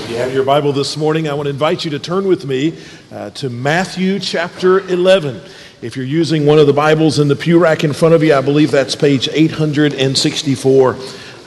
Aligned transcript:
If 0.00 0.10
you 0.10 0.16
have 0.16 0.32
your 0.32 0.44
Bible 0.44 0.72
this 0.72 0.96
morning, 0.96 1.28
I 1.28 1.34
want 1.34 1.46
to 1.46 1.50
invite 1.50 1.84
you 1.84 1.90
to 1.92 1.98
turn 1.98 2.26
with 2.26 2.46
me 2.46 2.76
uh, 3.12 3.30
to 3.30 3.50
Matthew 3.50 4.18
chapter 4.18 4.80
11. 4.80 5.40
If 5.82 5.94
you're 5.94 6.06
using 6.06 6.46
one 6.46 6.58
of 6.58 6.66
the 6.66 6.72
Bibles 6.72 7.18
in 7.18 7.28
the 7.28 7.36
pew 7.36 7.58
rack 7.58 7.84
in 7.84 7.92
front 7.92 8.14
of 8.14 8.22
you, 8.22 8.34
I 8.34 8.40
believe 8.40 8.70
that's 8.70 8.96
page 8.96 9.28
864. 9.28 10.96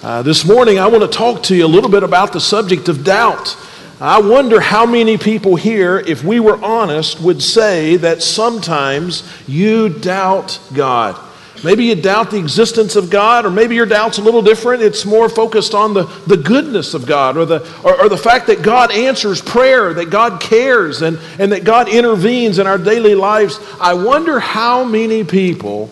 Uh, 0.02 0.21
this 0.21 0.46
morning, 0.46 0.79
I 0.79 0.88
want 0.88 1.02
to 1.02 1.10
talk 1.10 1.44
to 1.44 1.55
you 1.55 1.66
a 1.66 1.68
little 1.68 1.89
bit 1.89 2.04
about 2.04 2.31
the 2.31 2.39
subject 2.39 2.88
of 2.88 3.04
doubt. 3.04 3.58
I 4.00 4.21
wonder 4.21 4.62
how 4.62 4.85
many 4.85 5.17
people 5.17 5.56
here, 5.56 5.99
if 5.99 6.24
we 6.24 6.40
were 6.40 6.63
honest, 6.63 7.20
would 7.20 7.42
say 7.42 7.97
that 7.97 8.22
sometimes 8.22 9.28
you 9.47 9.90
doubt 9.90 10.60
God. 10.74 11.20
Maybe 11.64 11.86
you 11.86 11.96
doubt 11.96 12.32
the 12.32 12.38
existence 12.38 12.96
of 12.96 13.10
God, 13.10 13.46
or 13.46 13.50
maybe 13.50 13.76
your 13.76 13.86
doubt's 13.86 14.18
a 14.18 14.22
little 14.22 14.42
different. 14.42 14.84
It's 14.84 15.06
more 15.06 15.30
focused 15.30 15.74
on 15.74 15.94
the, 15.94 16.04
the 16.27 16.36
goodness 16.36 16.94
of 16.94 17.05
God, 17.05 17.38
or 17.38 17.45
the, 17.45 17.62
or, 17.84 18.02
or 18.02 18.09
the 18.09 18.18
fact 18.18 18.48
that 18.48 18.62
God 18.62 18.91
answers 18.91 19.41
prayer, 19.41 19.94
that 19.94 20.09
God 20.09 20.41
cares, 20.41 21.02
and, 21.02 21.18
and 21.40 21.52
that 21.54 21.63
God 21.63 21.88
intervenes 21.88 22.59
in 22.59 22.68
our 22.68 22.77
daily 22.77 23.16
lives. 23.16 23.59
I 23.80 23.94
wonder 23.94 24.40
how 24.40 24.84
many 24.84 25.23
people 25.23 25.90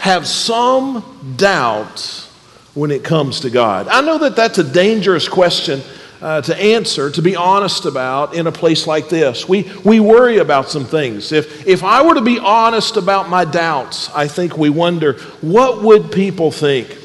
have 0.00 0.26
some 0.26 1.34
doubt 1.36 2.28
when 2.74 2.90
it 2.90 3.02
comes 3.02 3.40
to 3.40 3.50
God. 3.50 3.88
I 3.88 4.02
know 4.02 4.18
that 4.18 4.36
that's 4.36 4.58
a 4.58 4.64
dangerous 4.64 5.28
question 5.28 5.82
uh, 6.22 6.42
to 6.42 6.56
answer, 6.56 7.10
to 7.10 7.22
be 7.22 7.34
honest 7.34 7.86
about 7.86 8.34
in 8.34 8.46
a 8.46 8.52
place 8.52 8.86
like 8.86 9.08
this. 9.08 9.48
We, 9.48 9.70
we 9.84 10.00
worry 10.00 10.38
about 10.38 10.68
some 10.68 10.84
things. 10.84 11.32
If, 11.32 11.66
if 11.66 11.82
I 11.82 12.02
were 12.02 12.14
to 12.14 12.20
be 12.20 12.38
honest 12.38 12.96
about 12.96 13.28
my 13.28 13.44
doubts, 13.44 14.10
I 14.10 14.28
think 14.28 14.58
we 14.58 14.70
wonder, 14.70 15.14
what 15.40 15.82
would 15.82 16.12
people 16.12 16.50
think? 16.50 16.98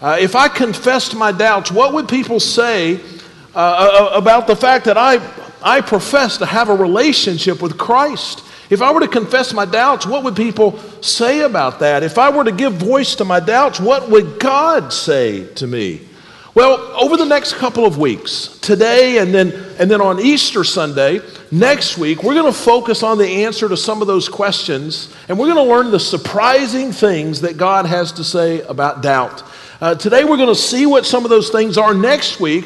Uh, 0.00 0.18
if 0.20 0.34
I 0.34 0.48
confessed 0.48 1.14
my 1.14 1.32
doubts, 1.32 1.70
what 1.70 1.94
would 1.94 2.08
people 2.08 2.40
say 2.40 3.00
uh, 3.54 3.58
uh 3.58 4.10
about 4.14 4.46
the 4.46 4.56
fact 4.56 4.84
that 4.84 4.98
I, 4.98 5.20
I 5.62 5.80
profess 5.80 6.36
to 6.38 6.46
have 6.46 6.68
a 6.68 6.74
relationship 6.74 7.62
with 7.62 7.78
Christ? 7.78 8.42
If 8.68 8.82
I 8.82 8.92
were 8.92 9.00
to 9.00 9.08
confess 9.08 9.54
my 9.54 9.64
doubts, 9.64 10.06
what 10.06 10.24
would 10.24 10.34
people 10.34 10.78
say 11.00 11.40
about 11.40 11.78
that? 11.78 12.02
If 12.02 12.18
I 12.18 12.30
were 12.30 12.44
to 12.44 12.52
give 12.52 12.74
voice 12.74 13.14
to 13.16 13.24
my 13.24 13.38
doubts, 13.38 13.78
what 13.78 14.10
would 14.10 14.40
God 14.40 14.92
say 14.92 15.46
to 15.54 15.66
me? 15.66 16.00
Well, 16.56 16.78
over 16.98 17.18
the 17.18 17.26
next 17.26 17.56
couple 17.56 17.84
of 17.84 17.98
weeks, 17.98 18.56
today 18.60 19.18
and 19.18 19.34
then, 19.34 19.52
and 19.78 19.90
then 19.90 20.00
on 20.00 20.18
Easter 20.18 20.64
Sunday, 20.64 21.20
next 21.50 21.98
week, 21.98 22.22
we're 22.22 22.32
going 22.32 22.50
to 22.50 22.58
focus 22.58 23.02
on 23.02 23.18
the 23.18 23.44
answer 23.44 23.68
to 23.68 23.76
some 23.76 24.00
of 24.00 24.06
those 24.06 24.26
questions, 24.30 25.14
and 25.28 25.38
we're 25.38 25.52
going 25.52 25.66
to 25.66 25.70
learn 25.70 25.90
the 25.90 26.00
surprising 26.00 26.92
things 26.92 27.42
that 27.42 27.58
God 27.58 27.84
has 27.84 28.10
to 28.12 28.24
say 28.24 28.62
about 28.62 29.02
doubt. 29.02 29.42
Uh, 29.82 29.96
today, 29.96 30.24
we're 30.24 30.38
going 30.38 30.48
to 30.48 30.54
see 30.54 30.86
what 30.86 31.04
some 31.04 31.24
of 31.24 31.28
those 31.28 31.50
things 31.50 31.76
are. 31.76 31.92
Next 31.92 32.40
week, 32.40 32.64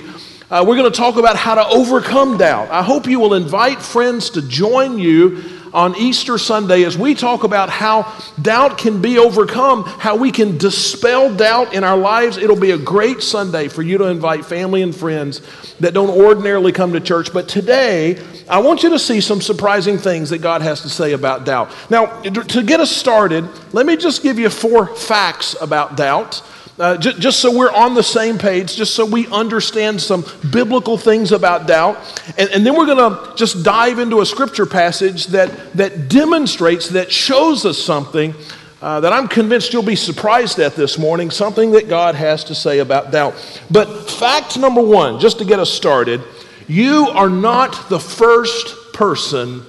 uh, 0.52 0.64
we're 0.64 0.77
going 0.77 0.92
to 0.92 0.97
talk 0.97 1.16
about 1.16 1.34
how 1.34 1.56
to 1.56 1.66
overcome 1.66 2.38
doubt. 2.38 2.70
I 2.70 2.84
hope 2.84 3.08
you 3.08 3.19
will 3.19 3.34
invite 3.34 3.82
friends 3.82 4.30
to 4.30 4.42
join 4.42 5.00
you 5.00 5.42
on 5.72 5.96
Easter 5.96 6.38
Sunday 6.38 6.84
as 6.84 6.96
we 6.98 7.14
talk 7.14 7.44
about 7.44 7.70
how 7.70 8.12
doubt 8.40 8.78
can 8.78 9.00
be 9.00 9.18
overcome, 9.18 9.84
how 9.84 10.16
we 10.16 10.30
can 10.30 10.58
dispel 10.58 11.34
doubt 11.34 11.74
in 11.74 11.84
our 11.84 11.96
lives. 11.96 12.36
It'll 12.36 12.58
be 12.58 12.72
a 12.72 12.78
great 12.78 13.22
Sunday 13.22 13.68
for 13.68 13.82
you 13.82 13.98
to 13.98 14.04
invite 14.04 14.44
family 14.44 14.82
and 14.82 14.94
friends 14.94 15.41
that 15.80 15.94
don't 15.94 16.10
ordinarily 16.10 16.72
come 16.72 16.92
to 16.92 17.00
church. 17.00 17.32
But 17.32 17.48
today, 17.48 18.22
I 18.48 18.58
want 18.58 18.82
you 18.82 18.91
to 18.91 18.98
see 18.98 19.20
some 19.20 19.41
surprising 19.41 19.98
things 19.98 20.30
that 20.30 20.38
God 20.38 20.62
has 20.62 20.82
to 20.82 20.88
say 20.88 21.12
about 21.12 21.44
doubt. 21.44 21.70
Now, 21.88 22.20
to 22.22 22.62
get 22.62 22.80
us 22.80 22.91
started, 22.91 23.48
let 23.72 23.86
me 23.86 23.96
just 23.96 24.22
give 24.22 24.38
you 24.38 24.50
four 24.50 24.94
facts 24.96 25.56
about 25.60 25.96
doubt. 25.96 26.42
Uh, 26.80 26.96
j- 26.96 27.12
just 27.18 27.40
so 27.40 27.54
we're 27.54 27.70
on 27.70 27.92
the 27.92 28.02
same 28.02 28.38
page, 28.38 28.74
just 28.74 28.94
so 28.94 29.04
we 29.04 29.26
understand 29.26 30.00
some 30.00 30.24
biblical 30.50 30.96
things 30.96 31.30
about 31.30 31.66
doubt. 31.66 31.98
And, 32.38 32.48
and 32.48 32.64
then 32.64 32.74
we're 32.74 32.86
going 32.86 32.96
to 32.96 33.36
just 33.36 33.62
dive 33.62 33.98
into 33.98 34.22
a 34.22 34.26
scripture 34.26 34.64
passage 34.64 35.26
that, 35.26 35.74
that 35.74 36.08
demonstrates, 36.08 36.88
that 36.88 37.12
shows 37.12 37.66
us 37.66 37.76
something 37.76 38.34
uh, 38.80 39.00
that 39.00 39.12
I'm 39.12 39.28
convinced 39.28 39.74
you'll 39.74 39.82
be 39.82 39.94
surprised 39.94 40.58
at 40.58 40.74
this 40.74 40.96
morning, 40.98 41.30
something 41.30 41.72
that 41.72 41.86
God 41.86 42.14
has 42.14 42.44
to 42.44 42.54
say 42.54 42.78
about 42.78 43.10
doubt. 43.10 43.34
But 43.70 44.10
fact 44.10 44.58
number 44.58 44.80
one, 44.80 45.20
just 45.20 45.38
to 45.40 45.44
get 45.44 45.58
us 45.58 45.70
started, 45.70 46.22
you 46.66 47.08
are 47.12 47.28
not 47.28 47.90
the 47.90 48.00
first 48.00 48.94
person 48.94 49.66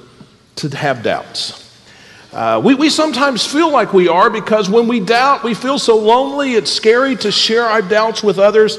to 0.56 0.70
have 0.70 1.04
doubts. 1.04 1.71
Uh, 2.34 2.62
we, 2.64 2.76
we 2.76 2.90
sometimes 2.90 3.46
feel 3.46 3.70
like 3.70 3.92
we 3.92 4.08
are 4.08 4.30
because 4.30 4.70
when 4.70 4.88
we 4.88 5.02
doubt, 5.02 5.44
we 5.44 5.54
feel 5.54 5.78
so 5.78 5.98
lonely, 5.98 6.54
it's 6.54 6.72
scary 6.72 7.16
to 7.18 7.32
share 7.32 7.64
our 7.64 7.82
doubts 7.82 8.24
with 8.24 8.40
others. 8.40 8.78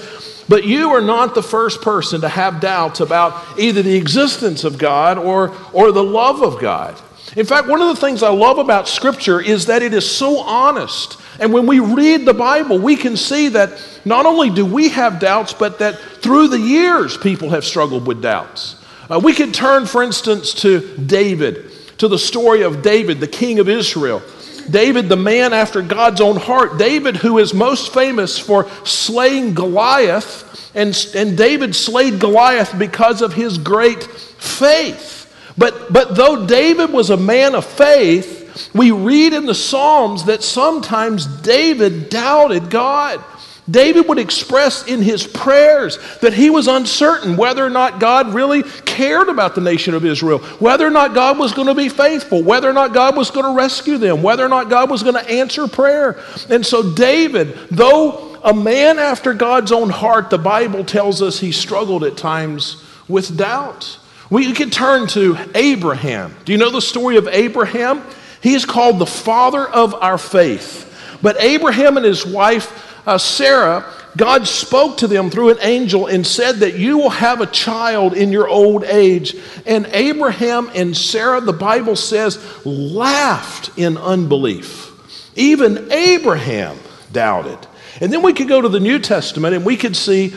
But 0.48 0.64
you 0.64 0.90
are 0.90 1.02
not 1.02 1.34
the 1.34 1.42
first 1.42 1.82
person 1.82 2.22
to 2.22 2.28
have 2.28 2.60
doubts 2.60 3.00
about 3.00 3.58
either 3.58 3.82
the 3.82 3.94
existence 3.94 4.64
of 4.64 4.78
God 4.78 5.18
or, 5.18 5.54
or 5.72 5.92
the 5.92 6.02
love 6.02 6.42
of 6.42 6.60
God. 6.60 6.98
In 7.36 7.46
fact, 7.46 7.68
one 7.68 7.80
of 7.80 7.88
the 7.88 8.00
things 8.00 8.22
I 8.22 8.30
love 8.30 8.58
about 8.58 8.88
Scripture 8.88 9.40
is 9.40 9.66
that 9.66 9.82
it 9.82 9.94
is 9.94 10.10
so 10.10 10.40
honest. 10.40 11.18
And 11.38 11.52
when 11.52 11.66
we 11.66 11.78
read 11.78 12.24
the 12.24 12.34
Bible, 12.34 12.78
we 12.78 12.96
can 12.96 13.16
see 13.16 13.48
that 13.48 13.82
not 14.04 14.26
only 14.26 14.50
do 14.50 14.66
we 14.66 14.88
have 14.90 15.20
doubts, 15.20 15.52
but 15.52 15.78
that 15.78 15.98
through 15.98 16.48
the 16.48 16.58
years, 16.58 17.16
people 17.16 17.50
have 17.50 17.64
struggled 17.64 18.06
with 18.06 18.20
doubts. 18.20 18.76
Uh, 19.10 19.20
we 19.22 19.32
could 19.32 19.54
turn, 19.54 19.86
for 19.86 20.02
instance, 20.02 20.54
to 20.54 20.96
David 20.98 21.70
to 22.02 22.08
the 22.08 22.18
story 22.18 22.62
of 22.62 22.82
David, 22.82 23.20
the 23.20 23.28
king 23.28 23.60
of 23.60 23.68
Israel. 23.68 24.24
David, 24.68 25.08
the 25.08 25.16
man 25.16 25.52
after 25.52 25.80
God's 25.82 26.20
own 26.20 26.34
heart. 26.34 26.76
David, 26.76 27.14
who 27.14 27.38
is 27.38 27.54
most 27.54 27.94
famous 27.94 28.40
for 28.40 28.68
slaying 28.84 29.54
Goliath. 29.54 30.72
And, 30.74 30.96
and 31.14 31.38
David 31.38 31.76
slayed 31.76 32.18
Goliath 32.18 32.76
because 32.76 33.22
of 33.22 33.34
his 33.34 33.56
great 33.56 34.02
faith. 34.02 35.32
But, 35.56 35.92
but 35.92 36.16
though 36.16 36.44
David 36.44 36.92
was 36.92 37.10
a 37.10 37.16
man 37.16 37.54
of 37.54 37.64
faith, 37.64 38.68
we 38.74 38.90
read 38.90 39.32
in 39.32 39.46
the 39.46 39.54
Psalms 39.54 40.24
that 40.24 40.42
sometimes 40.42 41.24
David 41.26 42.10
doubted 42.10 42.68
God. 42.68 43.22
David 43.70 44.08
would 44.08 44.18
express 44.18 44.86
in 44.88 45.02
his 45.02 45.24
prayers 45.24 45.98
that 46.20 46.32
he 46.32 46.50
was 46.50 46.66
uncertain 46.66 47.36
whether 47.36 47.64
or 47.64 47.70
not 47.70 48.00
God 48.00 48.34
really 48.34 48.64
cared 48.84 49.28
about 49.28 49.54
the 49.54 49.60
nation 49.60 49.94
of 49.94 50.04
Israel, 50.04 50.40
whether 50.58 50.86
or 50.86 50.90
not 50.90 51.14
God 51.14 51.38
was 51.38 51.52
going 51.52 51.68
to 51.68 51.74
be 51.74 51.88
faithful, 51.88 52.42
whether 52.42 52.68
or 52.68 52.72
not 52.72 52.92
God 52.92 53.16
was 53.16 53.30
going 53.30 53.46
to 53.46 53.56
rescue 53.56 53.98
them, 53.98 54.22
whether 54.22 54.44
or 54.44 54.48
not 54.48 54.68
God 54.68 54.90
was 54.90 55.04
going 55.04 55.14
to 55.14 55.30
answer 55.30 55.68
prayer. 55.68 56.18
And 56.50 56.66
so, 56.66 56.92
David, 56.92 57.56
though 57.70 58.36
a 58.42 58.52
man 58.52 58.98
after 58.98 59.32
God's 59.32 59.70
own 59.70 59.90
heart, 59.90 60.30
the 60.30 60.38
Bible 60.38 60.84
tells 60.84 61.22
us 61.22 61.38
he 61.38 61.52
struggled 61.52 62.02
at 62.02 62.16
times 62.16 62.84
with 63.06 63.36
doubt. 63.36 63.98
We 64.28 64.52
can 64.54 64.70
turn 64.70 65.06
to 65.08 65.36
Abraham. 65.54 66.34
Do 66.44 66.52
you 66.52 66.58
know 66.58 66.70
the 66.70 66.80
story 66.80 67.16
of 67.16 67.28
Abraham? 67.28 68.02
He 68.42 68.54
is 68.54 68.64
called 68.64 68.98
the 68.98 69.06
father 69.06 69.68
of 69.68 69.94
our 69.94 70.18
faith. 70.18 70.88
But 71.22 71.36
Abraham 71.40 71.96
and 71.96 72.04
his 72.04 72.26
wife, 72.26 72.91
uh, 73.06 73.18
Sarah, 73.18 73.84
God 74.16 74.46
spoke 74.46 74.98
to 74.98 75.06
them 75.06 75.30
through 75.30 75.50
an 75.50 75.58
angel 75.60 76.06
and 76.06 76.26
said 76.26 76.56
that 76.56 76.74
you 76.74 76.98
will 76.98 77.10
have 77.10 77.40
a 77.40 77.46
child 77.46 78.14
in 78.14 78.30
your 78.30 78.48
old 78.48 78.84
age. 78.84 79.34
And 79.66 79.86
Abraham 79.86 80.70
and 80.74 80.96
Sarah, 80.96 81.40
the 81.40 81.52
Bible 81.52 81.96
says, 81.96 82.38
laughed 82.64 83.70
in 83.78 83.96
unbelief. 83.96 84.90
Even 85.34 85.90
Abraham 85.90 86.78
doubted. 87.10 87.58
And 88.00 88.12
then 88.12 88.22
we 88.22 88.32
could 88.32 88.48
go 88.48 88.60
to 88.60 88.68
the 88.68 88.80
New 88.80 88.98
Testament 88.98 89.54
and 89.54 89.64
we 89.64 89.76
could 89.76 89.96
see 89.96 90.34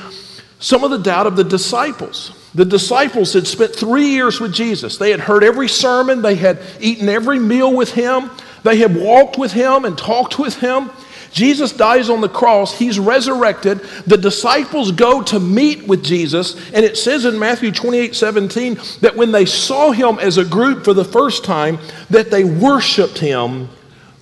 some 0.60 0.84
of 0.84 0.92
the 0.92 0.98
doubt 0.98 1.28
of 1.28 1.36
the 1.36 1.44
disciples. 1.44 2.32
The 2.56 2.66
disciples 2.66 3.34
had 3.34 3.46
spent 3.46 3.76
three 3.76 4.08
years 4.08 4.40
with 4.40 4.54
Jesus. 4.54 4.98
They 4.98 5.12
had 5.12 5.20
heard 5.20 5.44
every 5.44 5.68
sermon, 5.68 6.22
they 6.22 6.36
had 6.36 6.60
eaten 6.80 7.10
every 7.10 7.38
meal 7.38 7.76
with 7.76 7.94
him, 7.94 8.32
they 8.64 8.78
had 8.78 8.96
walked 8.96 9.38
with 9.38 9.52
him 9.52 9.84
and 9.84 9.98
talked 9.98 10.40
with 10.40 10.56
him. 10.56 10.90
Jesus 11.36 11.74
dies 11.74 12.10
on 12.10 12.22
the 12.22 12.30
cross, 12.30 12.78
he's 12.78 12.98
resurrected. 12.98 13.82
The 14.08 14.18
disciples 14.18 14.94
go 14.94 15.22
to 15.24 15.38
meet 15.38 15.86
with 15.86 16.02
Jesus, 16.02 16.56
and 16.72 16.86
it 16.86 16.96
says 16.98 17.26
in 17.26 17.38
Matthew 17.38 17.74
28 17.74 18.16
17 18.16 18.80
that 19.02 19.18
when 19.18 19.34
they 19.34 19.46
saw 19.46 19.92
him 19.92 20.18
as 20.20 20.38
a 20.38 20.46
group 20.46 20.86
for 20.86 20.94
the 20.94 21.04
first 21.04 21.44
time, 21.44 21.78
that 22.10 22.32
they 22.32 22.46
worshiped 22.46 23.20
him, 23.20 23.68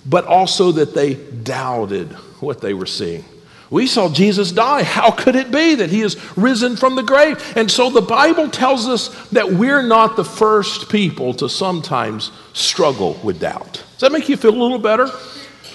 but 0.07 0.25
also 0.25 0.71
that 0.71 0.95
they 0.95 1.13
doubted 1.13 2.11
what 2.41 2.61
they 2.61 2.73
were 2.73 2.87
seeing. 2.87 3.23
We 3.69 3.85
saw 3.85 4.11
Jesus 4.11 4.51
die. 4.51 4.81
How 4.81 5.11
could 5.11 5.35
it 5.35 5.51
be 5.51 5.75
that 5.75 5.91
he 5.91 6.01
is 6.01 6.17
risen 6.35 6.75
from 6.75 6.95
the 6.95 7.03
grave? 7.03 7.39
And 7.55 7.69
so 7.69 7.91
the 7.91 8.01
Bible 8.01 8.49
tells 8.49 8.87
us 8.87 9.09
that 9.29 9.51
we're 9.51 9.83
not 9.83 10.15
the 10.15 10.25
first 10.25 10.89
people 10.89 11.35
to 11.35 11.47
sometimes 11.47 12.31
struggle 12.53 13.19
with 13.23 13.39
doubt. 13.39 13.73
Does 13.73 13.99
that 13.99 14.11
make 14.11 14.29
you 14.29 14.37
feel 14.37 14.55
a 14.55 14.61
little 14.61 14.79
better? 14.79 15.11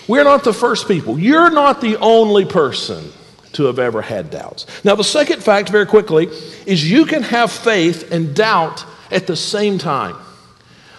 We're 0.09 0.25
not 0.25 0.43
the 0.43 0.55
first 0.55 0.89
people. 0.89 1.19
You're 1.19 1.51
not 1.51 1.81
the 1.83 1.99
only 1.99 2.47
person 2.47 3.13
to 3.53 3.65
have 3.65 3.79
ever 3.79 4.03
had 4.03 4.31
doubts. 4.31 4.67
Now, 4.85 4.95
the 4.95 5.05
second 5.05 5.43
fact, 5.43 5.69
very 5.69 5.87
quickly, 5.87 6.29
is 6.67 6.91
you 6.91 7.05
can 7.05 7.23
have 7.23 7.53
faith 7.53 8.11
and 8.11 8.35
doubt 8.35 8.85
at 9.11 9.27
the 9.27 9.37
same 9.37 9.79
time. 9.79 10.17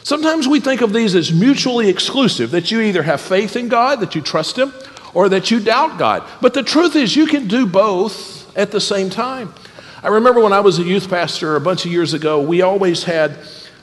Sometimes 0.04 0.48
we 0.48 0.60
think 0.60 0.82
of 0.82 0.94
these 0.94 1.16
as 1.16 1.32
mutually 1.32 1.90
exclusive, 1.90 2.52
that 2.52 2.72
you 2.72 2.82
either 2.82 3.04
have 3.04 3.20
faith 3.20 3.56
in 3.56 3.68
God, 3.68 4.00
that 4.00 4.16
you 4.16 4.22
trust 4.22 4.58
Him, 4.58 4.74
or 5.14 5.30
that 5.30 5.52
you 5.52 5.60
doubt 5.60 5.98
God. 5.98 6.24
But 6.40 6.54
the 6.54 6.64
truth 6.64 6.96
is, 6.96 7.16
you 7.16 7.26
can 7.26 7.48
do 7.48 7.66
both 7.66 8.56
at 8.58 8.72
the 8.72 8.82
same 8.82 9.10
time. 9.10 9.54
I 10.04 10.10
remember 10.10 10.42
when 10.42 10.54
I 10.54 10.62
was 10.62 10.80
a 10.80 10.84
youth 10.84 11.10
pastor 11.10 11.56
a 11.56 11.62
bunch 11.62 11.86
of 11.86 11.92
years 11.92 12.14
ago, 12.14 12.42
we 12.42 12.62
always 12.62 13.04
had, 13.04 13.38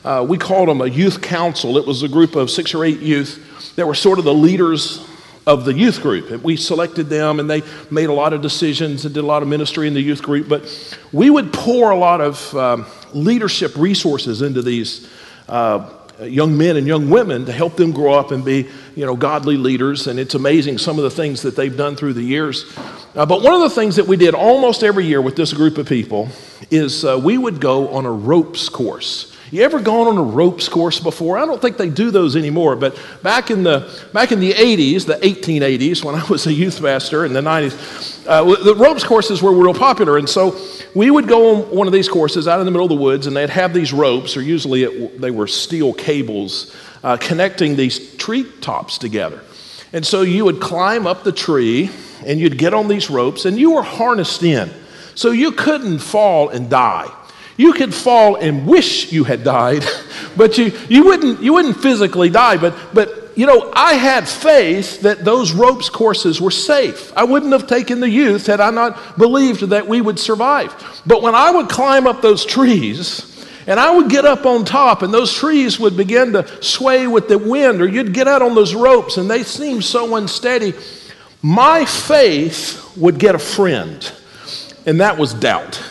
uh, 0.04 0.24
we 0.26 0.38
called 0.38 0.68
them 0.68 0.80
a 0.80 0.86
youth 0.86 1.20
council. 1.20 1.76
It 1.78 1.86
was 1.86 2.02
a 2.02 2.08
group 2.08 2.36
of 2.36 2.50
six 2.50 2.74
or 2.74 2.84
eight 2.84 3.00
youth 3.00 3.74
that 3.76 3.86
were 3.86 3.94
sort 3.94 4.18
of 4.18 4.24
the 4.24 4.34
leaders 4.34 5.06
of 5.46 5.64
the 5.64 5.72
youth 5.72 6.02
group. 6.02 6.30
And 6.30 6.42
we 6.42 6.56
selected 6.56 7.08
them 7.08 7.38
and 7.38 7.48
they 7.48 7.62
made 7.90 8.08
a 8.08 8.12
lot 8.12 8.32
of 8.32 8.42
decisions 8.42 9.04
and 9.04 9.14
did 9.14 9.22
a 9.22 9.26
lot 9.26 9.42
of 9.42 9.48
ministry 9.48 9.86
in 9.86 9.94
the 9.94 10.00
youth 10.00 10.22
group. 10.22 10.48
But 10.48 10.98
we 11.12 11.30
would 11.30 11.52
pour 11.52 11.90
a 11.90 11.96
lot 11.96 12.20
of 12.20 12.54
um, 12.56 12.86
leadership 13.14 13.76
resources 13.76 14.42
into 14.42 14.60
these 14.60 15.08
uh, 15.48 15.88
young 16.20 16.56
men 16.56 16.76
and 16.76 16.86
young 16.86 17.10
women 17.10 17.44
to 17.44 17.52
help 17.52 17.76
them 17.76 17.92
grow 17.92 18.14
up 18.14 18.32
and 18.32 18.44
be, 18.44 18.68
you 18.96 19.06
know, 19.06 19.14
godly 19.14 19.56
leaders. 19.56 20.08
And 20.08 20.18
it's 20.18 20.34
amazing 20.34 20.78
some 20.78 20.98
of 20.98 21.04
the 21.04 21.10
things 21.10 21.42
that 21.42 21.54
they've 21.54 21.76
done 21.76 21.94
through 21.94 22.14
the 22.14 22.22
years. 22.22 22.64
Uh, 23.14 23.24
but 23.24 23.42
one 23.42 23.54
of 23.54 23.60
the 23.60 23.70
things 23.70 23.96
that 23.96 24.06
we 24.06 24.16
did 24.16 24.34
almost 24.34 24.82
every 24.82 25.06
year 25.06 25.22
with 25.22 25.36
this 25.36 25.52
group 25.52 25.78
of 25.78 25.86
people 25.86 26.28
is 26.70 27.04
uh, 27.04 27.20
we 27.22 27.38
would 27.38 27.60
go 27.60 27.88
on 27.90 28.04
a 28.04 28.10
ropes 28.10 28.68
course. 28.68 29.35
You 29.52 29.62
ever 29.62 29.80
gone 29.80 30.08
on 30.08 30.18
a 30.18 30.22
ropes 30.22 30.68
course 30.68 30.98
before? 30.98 31.38
I 31.38 31.46
don't 31.46 31.62
think 31.62 31.76
they 31.76 31.88
do 31.88 32.10
those 32.10 32.34
anymore, 32.34 32.74
but 32.74 32.98
back 33.22 33.50
in 33.50 33.62
the, 33.62 33.88
back 34.12 34.32
in 34.32 34.40
the 34.40 34.52
80s, 34.52 35.06
the 35.06 35.14
1880s, 35.14 36.02
when 36.02 36.16
I 36.16 36.24
was 36.26 36.48
a 36.48 36.52
youth 36.52 36.80
master 36.80 37.24
in 37.24 37.32
the 37.32 37.40
90s, 37.40 38.26
uh, 38.26 38.42
the 38.64 38.74
ropes 38.74 39.04
courses 39.04 39.42
were 39.42 39.52
real 39.52 39.72
popular. 39.72 40.18
And 40.18 40.28
so 40.28 40.58
we 40.96 41.12
would 41.12 41.28
go 41.28 41.54
on 41.54 41.76
one 41.76 41.86
of 41.86 41.92
these 41.92 42.08
courses 42.08 42.48
out 42.48 42.58
in 42.58 42.66
the 42.66 42.72
middle 42.72 42.86
of 42.86 42.90
the 42.90 42.96
woods, 42.96 43.28
and 43.28 43.36
they'd 43.36 43.50
have 43.50 43.72
these 43.72 43.92
ropes, 43.92 44.36
or 44.36 44.42
usually 44.42 44.82
it, 44.82 45.20
they 45.20 45.30
were 45.30 45.46
steel 45.46 45.92
cables, 45.92 46.74
uh, 47.04 47.16
connecting 47.16 47.76
these 47.76 48.16
tree 48.16 48.50
tops 48.60 48.98
together. 48.98 49.40
And 49.92 50.04
so 50.04 50.22
you 50.22 50.44
would 50.44 50.60
climb 50.60 51.06
up 51.06 51.22
the 51.22 51.30
tree, 51.30 51.90
and 52.24 52.40
you'd 52.40 52.58
get 52.58 52.74
on 52.74 52.88
these 52.88 53.08
ropes, 53.10 53.44
and 53.44 53.56
you 53.56 53.74
were 53.74 53.82
harnessed 53.82 54.42
in. 54.42 54.70
So 55.14 55.30
you 55.30 55.52
couldn't 55.52 56.00
fall 56.00 56.48
and 56.48 56.68
die. 56.68 57.10
You 57.56 57.72
could 57.72 57.94
fall 57.94 58.36
and 58.36 58.66
wish 58.66 59.12
you 59.12 59.24
had 59.24 59.42
died, 59.42 59.84
but 60.36 60.58
you, 60.58 60.72
you, 60.88 61.04
wouldn't, 61.04 61.42
you 61.42 61.54
wouldn't 61.54 61.80
physically 61.80 62.28
die. 62.28 62.56
But, 62.58 62.74
but, 62.92 63.32
you 63.36 63.46
know, 63.46 63.70
I 63.74 63.94
had 63.94 64.28
faith 64.28 65.02
that 65.02 65.24
those 65.24 65.52
ropes 65.52 65.88
courses 65.88 66.40
were 66.40 66.50
safe. 66.50 67.16
I 67.16 67.24
wouldn't 67.24 67.52
have 67.52 67.66
taken 67.66 68.00
the 68.00 68.08
youth 68.08 68.46
had 68.46 68.60
I 68.60 68.70
not 68.70 69.18
believed 69.18 69.60
that 69.60 69.86
we 69.86 70.00
would 70.00 70.18
survive. 70.18 70.74
But 71.06 71.22
when 71.22 71.34
I 71.34 71.50
would 71.50 71.68
climb 71.68 72.06
up 72.06 72.22
those 72.22 72.44
trees, 72.44 73.32
and 73.66 73.80
I 73.80 73.90
would 73.90 74.08
get 74.08 74.24
up 74.24 74.46
on 74.46 74.64
top, 74.64 75.02
and 75.02 75.12
those 75.12 75.32
trees 75.32 75.78
would 75.80 75.96
begin 75.96 76.32
to 76.34 76.62
sway 76.62 77.06
with 77.06 77.28
the 77.28 77.38
wind, 77.38 77.82
or 77.82 77.88
you'd 77.88 78.14
get 78.14 78.28
out 78.28 78.40
on 78.42 78.54
those 78.54 78.74
ropes, 78.74 79.16
and 79.16 79.28
they 79.28 79.42
seemed 79.42 79.84
so 79.84 80.14
unsteady. 80.14 80.72
My 81.42 81.84
faith 81.84 82.96
would 82.96 83.18
get 83.18 83.34
a 83.34 83.40
friend, 83.40 84.12
and 84.86 85.00
that 85.00 85.18
was 85.18 85.34
doubt. 85.34 85.82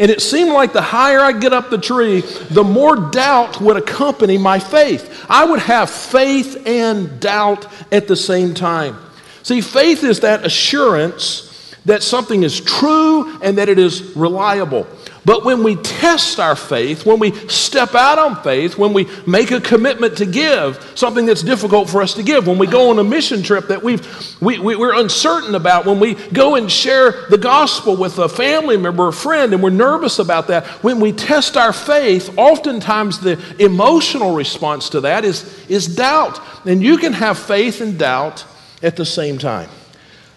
And 0.00 0.10
it 0.10 0.22
seemed 0.22 0.50
like 0.50 0.72
the 0.72 0.80
higher 0.80 1.20
I 1.20 1.32
get 1.32 1.52
up 1.52 1.68
the 1.68 1.76
tree, 1.76 2.22
the 2.22 2.64
more 2.64 2.96
doubt 2.96 3.60
would 3.60 3.76
accompany 3.76 4.38
my 4.38 4.58
faith. 4.58 5.26
I 5.28 5.44
would 5.44 5.60
have 5.60 5.90
faith 5.90 6.66
and 6.66 7.20
doubt 7.20 7.66
at 7.92 8.08
the 8.08 8.16
same 8.16 8.54
time. 8.54 8.96
See, 9.42 9.60
faith 9.60 10.02
is 10.02 10.20
that 10.20 10.44
assurance 10.46 11.74
that 11.84 12.02
something 12.02 12.42
is 12.42 12.60
true 12.60 13.38
and 13.42 13.58
that 13.58 13.68
it 13.68 13.78
is 13.78 14.16
reliable. 14.16 14.86
But 15.24 15.44
when 15.44 15.62
we 15.62 15.76
test 15.76 16.40
our 16.40 16.56
faith, 16.56 17.04
when 17.04 17.18
we 17.18 17.32
step 17.48 17.94
out 17.94 18.18
on 18.18 18.42
faith, 18.42 18.78
when 18.78 18.92
we 18.92 19.06
make 19.26 19.50
a 19.50 19.60
commitment 19.60 20.16
to 20.18 20.26
give 20.26 20.92
something 20.94 21.26
that's 21.26 21.42
difficult 21.42 21.90
for 21.90 22.00
us 22.00 22.14
to 22.14 22.22
give, 22.22 22.46
when 22.46 22.58
we 22.58 22.66
go 22.66 22.90
on 22.90 22.98
a 22.98 23.04
mission 23.04 23.42
trip 23.42 23.68
that 23.68 23.82
we've, 23.82 24.00
we, 24.40 24.58
we, 24.58 24.76
we're 24.76 24.98
uncertain 24.98 25.54
about, 25.54 25.84
when 25.84 26.00
we 26.00 26.14
go 26.14 26.54
and 26.54 26.72
share 26.72 27.26
the 27.28 27.36
gospel 27.36 27.96
with 27.96 28.18
a 28.18 28.28
family 28.28 28.78
member, 28.78 29.08
a 29.08 29.12
friend, 29.12 29.52
and 29.52 29.62
we're 29.62 29.70
nervous 29.70 30.18
about 30.18 30.46
that, 30.48 30.66
when 30.82 31.00
we 31.00 31.12
test 31.12 31.56
our 31.56 31.72
faith, 31.72 32.36
oftentimes 32.38 33.20
the 33.20 33.38
emotional 33.62 34.34
response 34.34 34.88
to 34.88 35.02
that 35.02 35.24
is, 35.26 35.68
is 35.68 35.94
doubt. 35.96 36.40
And 36.66 36.82
you 36.82 36.96
can 36.96 37.12
have 37.12 37.38
faith 37.38 37.82
and 37.82 37.98
doubt 37.98 38.46
at 38.82 38.96
the 38.96 39.04
same 39.04 39.36
time. 39.36 39.68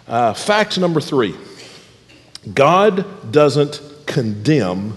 Uh, 0.06 0.34
fact 0.34 0.78
number 0.78 1.00
three 1.00 1.34
God 2.52 3.32
doesn't 3.32 3.80
condemn 4.06 4.96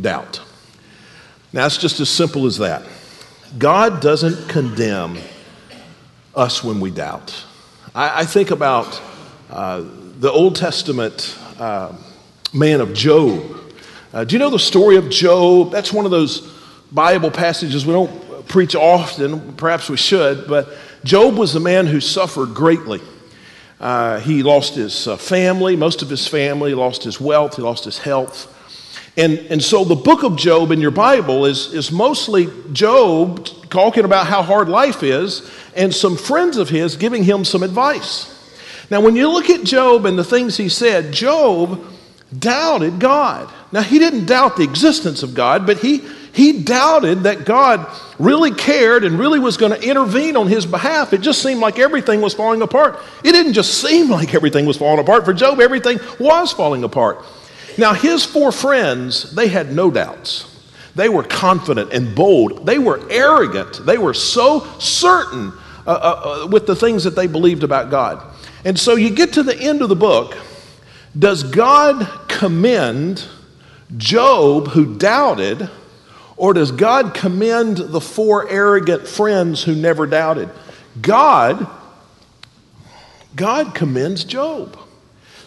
doubt. 0.00 0.40
Now, 1.52 1.66
it's 1.66 1.78
just 1.78 2.00
as 2.00 2.08
simple 2.08 2.46
as 2.46 2.58
that. 2.58 2.82
God 3.56 4.00
doesn't 4.02 4.48
condemn 4.48 5.18
us 6.34 6.62
when 6.62 6.80
we 6.80 6.90
doubt. 6.90 7.44
I, 7.94 8.20
I 8.20 8.24
think 8.24 8.50
about 8.50 9.00
uh, 9.50 9.84
the 10.18 10.30
Old 10.30 10.56
Testament 10.56 11.38
uh, 11.58 11.92
man 12.52 12.80
of 12.80 12.92
Job. 12.92 13.42
Uh, 14.12 14.24
do 14.24 14.34
you 14.34 14.38
know 14.38 14.50
the 14.50 14.58
story 14.58 14.96
of 14.96 15.10
Job? 15.10 15.70
That's 15.70 15.92
one 15.92 16.04
of 16.04 16.10
those 16.10 16.52
Bible 16.92 17.30
passages 17.30 17.86
we 17.86 17.92
don't 17.92 18.46
preach 18.48 18.74
often, 18.74 19.54
perhaps 19.54 19.88
we 19.88 19.96
should, 19.96 20.46
but 20.48 20.74
Job 21.04 21.36
was 21.36 21.52
the 21.52 21.60
man 21.60 21.86
who 21.86 22.00
suffered 22.00 22.54
greatly. 22.54 23.00
Uh, 23.80 24.18
he 24.20 24.42
lost 24.42 24.74
his 24.74 25.06
uh, 25.06 25.16
family, 25.16 25.76
most 25.76 26.02
of 26.02 26.10
his 26.10 26.26
family, 26.26 26.74
lost 26.74 27.04
his 27.04 27.20
wealth, 27.20 27.56
he 27.56 27.62
lost 27.62 27.84
his 27.84 27.98
health. 27.98 28.54
And, 29.16 29.38
and 29.50 29.62
so 29.62 29.84
the 29.84 29.96
book 29.96 30.22
of 30.22 30.36
Job 30.36 30.70
in 30.70 30.80
your 30.80 30.90
Bible 30.90 31.44
is, 31.44 31.72
is 31.74 31.90
mostly 31.90 32.48
Job 32.72 33.46
talking 33.68 34.04
about 34.04 34.26
how 34.26 34.42
hard 34.42 34.68
life 34.68 35.02
is 35.02 35.50
and 35.74 35.94
some 35.94 36.16
friends 36.16 36.56
of 36.56 36.68
his 36.68 36.96
giving 36.96 37.24
him 37.24 37.44
some 37.44 37.62
advice. 37.62 38.34
Now, 38.90 39.00
when 39.00 39.16
you 39.16 39.28
look 39.28 39.50
at 39.50 39.64
Job 39.64 40.06
and 40.06 40.18
the 40.18 40.24
things 40.24 40.56
he 40.56 40.68
said, 40.68 41.12
Job 41.12 41.84
doubted 42.36 42.98
God. 42.98 43.52
Now, 43.72 43.82
he 43.82 43.98
didn't 43.98 44.26
doubt 44.26 44.56
the 44.56 44.62
existence 44.62 45.22
of 45.22 45.34
God, 45.34 45.66
but 45.66 45.78
he, 45.78 46.06
he 46.38 46.62
doubted 46.62 47.24
that 47.24 47.44
God 47.44 47.84
really 48.20 48.52
cared 48.52 49.02
and 49.02 49.18
really 49.18 49.40
was 49.40 49.56
going 49.56 49.72
to 49.72 49.82
intervene 49.82 50.36
on 50.36 50.46
his 50.46 50.66
behalf. 50.66 51.12
It 51.12 51.20
just 51.20 51.42
seemed 51.42 51.60
like 51.60 51.80
everything 51.80 52.20
was 52.20 52.32
falling 52.32 52.62
apart. 52.62 53.00
It 53.24 53.32
didn't 53.32 53.54
just 53.54 53.82
seem 53.82 54.08
like 54.08 54.36
everything 54.36 54.64
was 54.64 54.76
falling 54.76 55.00
apart. 55.00 55.24
For 55.24 55.34
Job, 55.34 55.58
everything 55.60 55.98
was 56.20 56.52
falling 56.52 56.84
apart. 56.84 57.24
Now, 57.76 57.92
his 57.92 58.24
four 58.24 58.52
friends, 58.52 59.34
they 59.34 59.48
had 59.48 59.74
no 59.74 59.90
doubts. 59.90 60.56
They 60.94 61.08
were 61.08 61.24
confident 61.24 61.92
and 61.92 62.14
bold. 62.14 62.64
They 62.64 62.78
were 62.78 63.00
arrogant. 63.10 63.84
They 63.84 63.98
were 63.98 64.14
so 64.14 64.60
certain 64.78 65.52
uh, 65.88 65.90
uh, 65.90 66.44
uh 66.44 66.46
with 66.46 66.68
the 66.68 66.76
things 66.76 67.02
that 67.02 67.16
they 67.16 67.26
believed 67.26 67.64
about 67.64 67.90
God. 67.90 68.24
And 68.64 68.78
so 68.78 68.94
you 68.94 69.10
get 69.10 69.32
to 69.32 69.42
the 69.42 69.58
end 69.58 69.82
of 69.82 69.88
the 69.88 69.96
book. 69.96 70.38
Does 71.18 71.42
God 71.42 72.28
commend 72.28 73.26
Job 73.96 74.68
who 74.68 74.96
doubted? 74.96 75.68
Or 76.38 76.54
does 76.54 76.70
God 76.70 77.14
commend 77.14 77.76
the 77.76 78.00
four 78.00 78.48
arrogant 78.48 79.08
friends 79.08 79.64
who 79.64 79.74
never 79.74 80.06
doubted? 80.06 80.48
God, 81.02 81.68
God 83.34 83.74
commends 83.74 84.22
Job. 84.22 84.78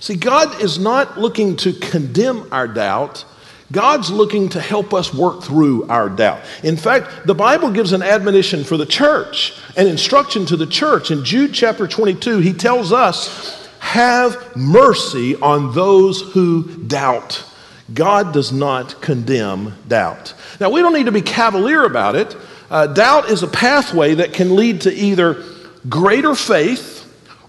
See, 0.02 0.16
God 0.16 0.62
is 0.62 0.78
not 0.78 1.18
looking 1.18 1.56
to 1.58 1.72
condemn 1.72 2.46
our 2.52 2.68
doubt. 2.68 3.24
God's 3.72 4.12
looking 4.12 4.50
to 4.50 4.60
help 4.60 4.94
us 4.94 5.14
work 5.14 5.44
through 5.44 5.88
our 5.88 6.10
doubt. 6.10 6.42
In 6.62 6.76
fact, 6.76 7.26
the 7.26 7.36
Bible 7.36 7.72
gives 7.72 7.94
an 7.94 8.02
admonition 8.02 8.66
for 8.66 8.76
the 8.76 8.86
church, 8.86 9.54
an 9.78 9.88
instruction 9.88 10.46
to 10.48 10.58
the 10.58 10.68
church. 10.68 11.10
In 11.10 11.24
Jude 11.24 11.54
chapter 11.54 11.88
22, 11.88 12.40
he 12.40 12.52
tells 12.52 12.92
us, 12.92 13.70
Have 13.80 14.58
mercy 14.58 15.38
on 15.38 15.74
those 15.74 16.20
who 16.20 16.64
doubt. 16.88 17.46
God 17.94 18.34
does 18.34 18.52
not 18.52 19.02
condemn 19.02 19.76
doubt. 19.88 20.34
Now, 20.60 20.70
we 20.70 20.82
don't 20.82 20.94
need 20.94 21.08
to 21.08 21.12
be 21.12 21.22
cavalier 21.22 21.84
about 21.84 22.16
it. 22.16 22.36
Uh, 22.70 22.88
doubt 22.88 23.30
is 23.30 23.44
a 23.44 23.48
pathway 23.48 24.16
that 24.16 24.34
can 24.34 24.56
lead 24.56 24.82
to 24.82 24.94
either 24.94 25.44
greater 25.90 26.36
faith 26.36 27.00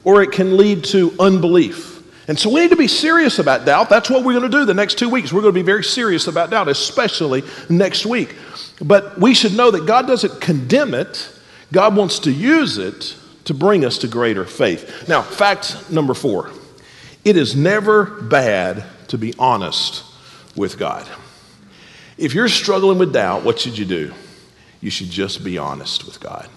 or 0.05 0.23
it 0.23 0.33
can 0.33 0.57
lead 0.57 0.85
to 0.85 1.15
unbelief. 1.21 1.93
And 2.29 2.39
so 2.39 2.51
we 2.51 2.61
need 2.61 2.71
to 2.71 2.77
be 2.77 2.89
serious 2.89 3.39
about 3.39 3.65
doubt. 3.65 3.91
That's 3.91 4.09
what 4.09 4.25
we're 4.25 4.39
going 4.39 4.51
to 4.51 4.59
do 4.59 4.65
the 4.65 4.75
next 4.75 4.99
two 4.99 5.09
weeks. 5.09 5.33
We're 5.33 5.43
going 5.43 5.55
to 5.55 5.61
be 5.61 5.67
very 5.67 5.85
serious 5.85 6.29
about 6.29 6.51
doubt, 6.51 6.69
especially 6.69 7.43
next 7.69 8.07
week. 8.07 8.35
But 8.81 9.19
we 9.21 9.35
should 9.35 9.57
know 9.57 9.71
that 9.71 9.87
God 9.87 10.07
doesn't 10.07 10.41
condemn 10.41 10.95
it, 10.95 11.31
God 11.73 11.97
wants 11.97 12.21
to 12.21 12.33
use 12.33 12.79
it 12.79 13.17
to 13.45 13.55
bring 13.55 13.85
us 13.85 13.99
to 13.99 14.09
greater 14.09 14.45
faith. 14.45 15.09
Now, 15.09 15.23
fact 15.23 15.91
number 15.91 16.15
four 16.15 16.51
it 17.25 17.37
is 17.37 17.55
never 17.55 18.05
bad 18.05 18.85
to 19.09 19.19
be 19.19 19.35
honest 19.39 20.12
with 20.57 20.79
God. 20.79 21.09
If 22.19 22.35
you're 22.35 22.49
struggling 22.49 22.99
with 22.99 23.13
doubt, 23.13 23.45
what 23.45 23.59
should 23.59 23.77
you 23.77 23.85
do? 23.85 24.13
You 24.81 24.91
should 24.91 25.11
just 25.11 25.45
be 25.45 25.59
honest 25.59 26.05
with 26.05 26.21
God. 26.21 26.49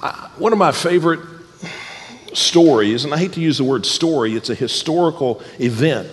I, 0.00 0.30
one 0.36 0.52
of 0.52 0.58
my 0.58 0.72
favorite 0.72 1.20
stories, 2.32 3.04
and 3.04 3.14
I 3.14 3.18
hate 3.18 3.32
to 3.34 3.40
use 3.40 3.58
the 3.58 3.64
word 3.64 3.86
story, 3.86 4.34
it's 4.34 4.50
a 4.50 4.54
historical 4.54 5.42
event 5.60 6.08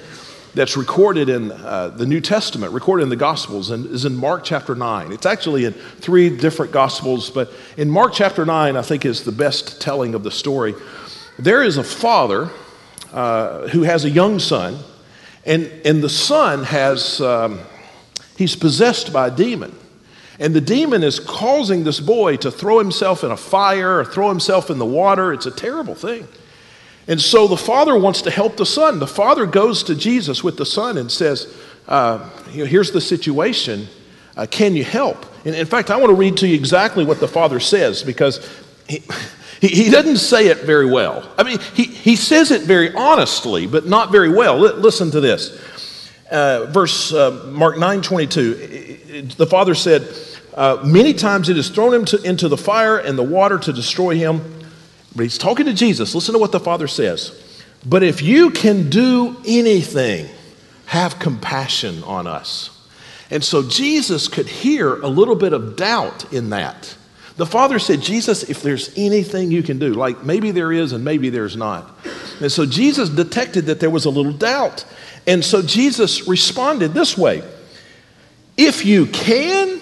that's 0.55 0.75
recorded 0.75 1.29
in 1.29 1.51
uh, 1.51 1.89
the 1.89 2.05
New 2.05 2.19
Testament, 2.19 2.73
recorded 2.73 3.03
in 3.03 3.09
the 3.09 3.15
Gospels, 3.15 3.69
and 3.69 3.85
is 3.85 4.05
in 4.05 4.15
Mark 4.15 4.43
chapter 4.43 4.75
9. 4.75 5.11
It's 5.11 5.25
actually 5.25 5.65
in 5.65 5.73
three 5.73 6.35
different 6.35 6.71
Gospels, 6.71 7.29
but 7.29 7.51
in 7.77 7.89
Mark 7.89 8.13
chapter 8.13 8.45
9, 8.45 8.75
I 8.75 8.81
think 8.81 9.05
is 9.05 9.23
the 9.23 9.31
best 9.31 9.79
telling 9.79 10.15
of 10.15 10.23
the 10.23 10.31
story. 10.31 10.73
There 11.37 11.63
is 11.63 11.77
a 11.77 11.83
father 11.83 12.49
uh, 13.13 13.67
who 13.69 13.83
has 13.83 14.05
a 14.05 14.09
young 14.09 14.39
son, 14.39 14.79
And, 15.45 15.71
and 15.85 16.03
the 16.03 16.09
son 16.09 16.63
has, 16.65 17.21
um, 17.21 17.59
he's 18.37 18.55
possessed 18.55 19.13
by 19.13 19.27
a 19.27 19.31
demon. 19.31 19.75
And 20.39 20.53
the 20.53 20.61
demon 20.61 21.03
is 21.03 21.19
causing 21.19 21.83
this 21.83 21.99
boy 21.99 22.37
to 22.37 22.51
throw 22.51 22.79
himself 22.79 23.23
in 23.23 23.31
a 23.31 23.37
fire 23.37 23.99
or 23.99 24.05
throw 24.05 24.29
himself 24.29 24.69
in 24.69 24.77
the 24.77 24.85
water. 24.85 25.33
It's 25.33 25.45
a 25.45 25.51
terrible 25.51 25.95
thing. 25.95 26.27
And 27.07 27.19
so 27.19 27.47
the 27.47 27.57
father 27.57 27.97
wants 27.97 28.21
to 28.21 28.31
help 28.31 28.55
the 28.55 28.65
son. 28.65 28.99
The 28.99 29.07
father 29.07 29.45
goes 29.45 29.83
to 29.83 29.95
Jesus 29.95 30.43
with 30.43 30.57
the 30.57 30.65
son 30.65 30.97
and 30.97 31.11
says, 31.11 31.53
uh, 31.87 32.29
Here's 32.51 32.91
the 32.91 33.01
situation. 33.01 33.87
Uh, 34.37 34.45
can 34.49 34.75
you 34.75 34.83
help? 34.83 35.25
And 35.43 35.55
in 35.55 35.65
fact, 35.65 35.89
I 35.89 35.97
want 35.97 36.11
to 36.11 36.15
read 36.15 36.37
to 36.37 36.47
you 36.47 36.55
exactly 36.55 37.03
what 37.03 37.19
the 37.19 37.27
father 37.27 37.59
says 37.59 38.03
because 38.03 38.47
he, 38.87 39.03
he, 39.59 39.67
he 39.67 39.89
doesn't 39.89 40.17
say 40.17 40.47
it 40.47 40.59
very 40.59 40.85
well. 40.85 41.29
I 41.37 41.43
mean, 41.43 41.59
he, 41.73 41.83
he 41.83 42.15
says 42.15 42.51
it 42.51 42.63
very 42.63 42.93
honestly, 42.93 43.67
but 43.67 43.85
not 43.85 44.11
very 44.11 44.29
well. 44.29 44.65
L- 44.65 44.77
listen 44.77 45.11
to 45.11 45.19
this. 45.19 46.09
Uh, 46.31 46.67
verse 46.69 47.11
uh, 47.13 47.49
Mark 47.51 47.77
9 47.77 48.01
22. 48.01 49.27
The 49.37 49.47
father 49.47 49.75
said, 49.75 50.07
uh, 50.53 50.81
Many 50.85 51.13
times 51.13 51.49
it 51.49 51.55
has 51.55 51.69
thrown 51.69 51.93
him 51.93 52.05
to, 52.05 52.21
into 52.21 52.47
the 52.47 52.57
fire 52.57 52.97
and 52.97 53.17
the 53.17 53.23
water 53.23 53.57
to 53.57 53.73
destroy 53.73 54.15
him. 54.15 54.59
But 55.15 55.23
he's 55.23 55.37
talking 55.37 55.65
to 55.65 55.73
Jesus. 55.73 56.13
Listen 56.13 56.33
to 56.33 56.39
what 56.39 56.51
the 56.51 56.59
Father 56.59 56.87
says. 56.87 57.63
But 57.85 58.03
if 58.03 58.21
you 58.21 58.51
can 58.51 58.89
do 58.89 59.37
anything, 59.45 60.29
have 60.85 61.19
compassion 61.19 62.03
on 62.03 62.27
us. 62.27 62.69
And 63.31 63.43
so 63.43 63.67
Jesus 63.67 64.27
could 64.27 64.47
hear 64.47 64.95
a 65.01 65.07
little 65.07 65.35
bit 65.35 65.53
of 65.53 65.75
doubt 65.75 66.31
in 66.33 66.49
that. 66.49 66.95
The 67.39 67.45
Father 67.45 67.79
said, 67.79 68.01
Jesus, 68.01 68.43
if 68.43 68.61
there's 68.61 68.91
anything 68.97 69.49
you 69.49 69.63
can 69.63 69.79
do, 69.79 69.93
like 69.93 70.25
maybe 70.25 70.51
there 70.51 70.73
is 70.73 70.91
and 70.91 71.05
maybe 71.05 71.29
there's 71.29 71.55
not. 71.55 71.89
And 72.41 72.51
so 72.51 72.65
Jesus 72.65 73.07
detected 73.07 73.67
that 73.67 73.79
there 73.79 73.89
was 73.89 74.03
a 74.03 74.09
little 74.09 74.33
doubt. 74.33 74.83
And 75.25 75.43
so 75.43 75.61
Jesus 75.61 76.27
responded 76.27 76.93
this 76.93 77.17
way 77.17 77.41
If 78.57 78.85
you 78.85 79.05
can, 79.05 79.79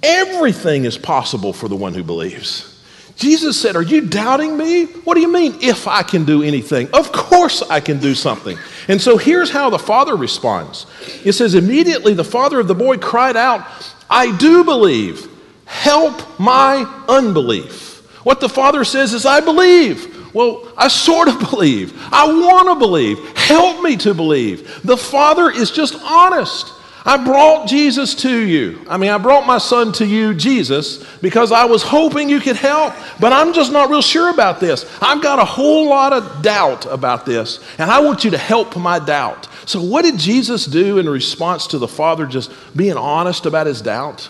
everything 0.00 0.84
is 0.84 0.96
possible 0.96 1.52
for 1.52 1.66
the 1.66 1.74
one 1.74 1.92
who 1.92 2.04
believes. 2.04 2.68
Jesus 3.16 3.60
said, 3.60 3.74
Are 3.74 3.82
you 3.82 4.06
doubting 4.06 4.56
me? 4.56 4.84
What 4.84 5.14
do 5.14 5.22
you 5.22 5.32
mean, 5.32 5.58
if 5.60 5.88
I 5.88 6.04
can 6.04 6.24
do 6.24 6.44
anything? 6.44 6.88
Of 6.94 7.10
course 7.10 7.62
I 7.62 7.80
can 7.80 7.98
do 7.98 8.14
something. 8.14 8.56
And 8.86 9.02
so 9.02 9.18
here's 9.18 9.50
how 9.50 9.70
the 9.70 9.78
father 9.80 10.14
responds 10.14 10.86
it 11.24 11.32
says, 11.32 11.56
Immediately 11.56 12.14
the 12.14 12.22
father 12.22 12.60
of 12.60 12.68
the 12.68 12.76
boy 12.76 12.98
cried 12.98 13.36
out, 13.36 13.66
I 14.08 14.36
do 14.36 14.62
believe. 14.62 15.31
Help 15.72 16.38
my 16.38 16.84
unbelief. 17.08 18.06
What 18.24 18.40
the 18.40 18.48
father 18.48 18.84
says 18.84 19.14
is, 19.14 19.24
I 19.24 19.40
believe. 19.40 20.34
Well, 20.34 20.70
I 20.76 20.88
sort 20.88 21.28
of 21.28 21.40
believe. 21.50 21.98
I 22.12 22.26
want 22.26 22.68
to 22.68 22.74
believe. 22.76 23.18
Help 23.36 23.82
me 23.82 23.96
to 23.96 24.12
believe. 24.12 24.82
The 24.84 24.98
father 24.98 25.50
is 25.50 25.70
just 25.70 25.96
honest. 26.04 26.70
I 27.06 27.24
brought 27.24 27.66
Jesus 27.66 28.14
to 28.16 28.38
you. 28.38 28.84
I 28.86 28.98
mean, 28.98 29.10
I 29.10 29.16
brought 29.16 29.46
my 29.46 29.56
son 29.56 29.92
to 29.94 30.06
you, 30.06 30.34
Jesus, 30.34 31.02
because 31.20 31.50
I 31.50 31.64
was 31.64 31.82
hoping 31.82 32.28
you 32.28 32.38
could 32.38 32.56
help, 32.56 32.94
but 33.18 33.32
I'm 33.32 33.54
just 33.54 33.72
not 33.72 33.88
real 33.88 34.02
sure 34.02 34.28
about 34.30 34.60
this. 34.60 34.84
I've 35.00 35.22
got 35.22 35.40
a 35.40 35.44
whole 35.44 35.88
lot 35.88 36.12
of 36.12 36.42
doubt 36.42 36.84
about 36.84 37.24
this, 37.24 37.58
and 37.78 37.90
I 37.90 38.00
want 38.00 38.24
you 38.24 38.30
to 38.32 38.38
help 38.38 38.76
my 38.76 38.98
doubt. 39.00 39.48
So, 39.64 39.82
what 39.82 40.02
did 40.02 40.18
Jesus 40.18 40.66
do 40.66 40.98
in 40.98 41.08
response 41.08 41.66
to 41.68 41.78
the 41.78 41.88
father 41.88 42.26
just 42.26 42.52
being 42.76 42.96
honest 42.96 43.46
about 43.46 43.66
his 43.66 43.80
doubt? 43.80 44.28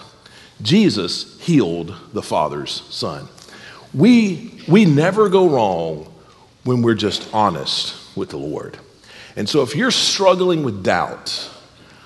Jesus 0.62 1.40
healed 1.40 1.94
the 2.12 2.22
father's 2.22 2.82
son. 2.88 3.28
We, 3.92 4.62
we 4.68 4.84
never 4.84 5.28
go 5.28 5.48
wrong 5.48 6.12
when 6.64 6.82
we're 6.82 6.94
just 6.94 7.32
honest 7.34 8.16
with 8.16 8.30
the 8.30 8.38
Lord. 8.38 8.78
And 9.36 9.48
so, 9.48 9.62
if 9.62 9.74
you're 9.74 9.90
struggling 9.90 10.62
with 10.62 10.84
doubt, 10.84 11.50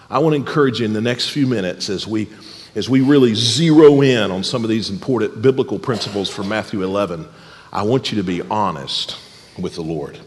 I 0.08 0.20
want 0.20 0.32
to 0.32 0.36
encourage 0.36 0.80
you 0.80 0.86
in 0.86 0.92
the 0.92 1.00
next 1.00 1.30
few 1.30 1.46
minutes 1.46 1.88
as 1.90 2.06
we, 2.06 2.28
as 2.75 2.88
we 2.88 3.00
really 3.00 3.34
zero 3.34 4.00
in 4.00 4.30
on 4.30 4.44
some 4.44 4.62
of 4.62 4.70
these 4.70 4.90
important 4.90 5.42
biblical 5.42 5.78
principles 5.78 6.30
from 6.30 6.48
Matthew 6.48 6.82
11. 6.82 7.26
I 7.72 7.82
want 7.82 8.12
you 8.12 8.18
to 8.18 8.25
be 8.25 8.42
honest 8.42 9.18
with 9.58 9.75
the 9.75 9.82
Lord. 9.82 10.18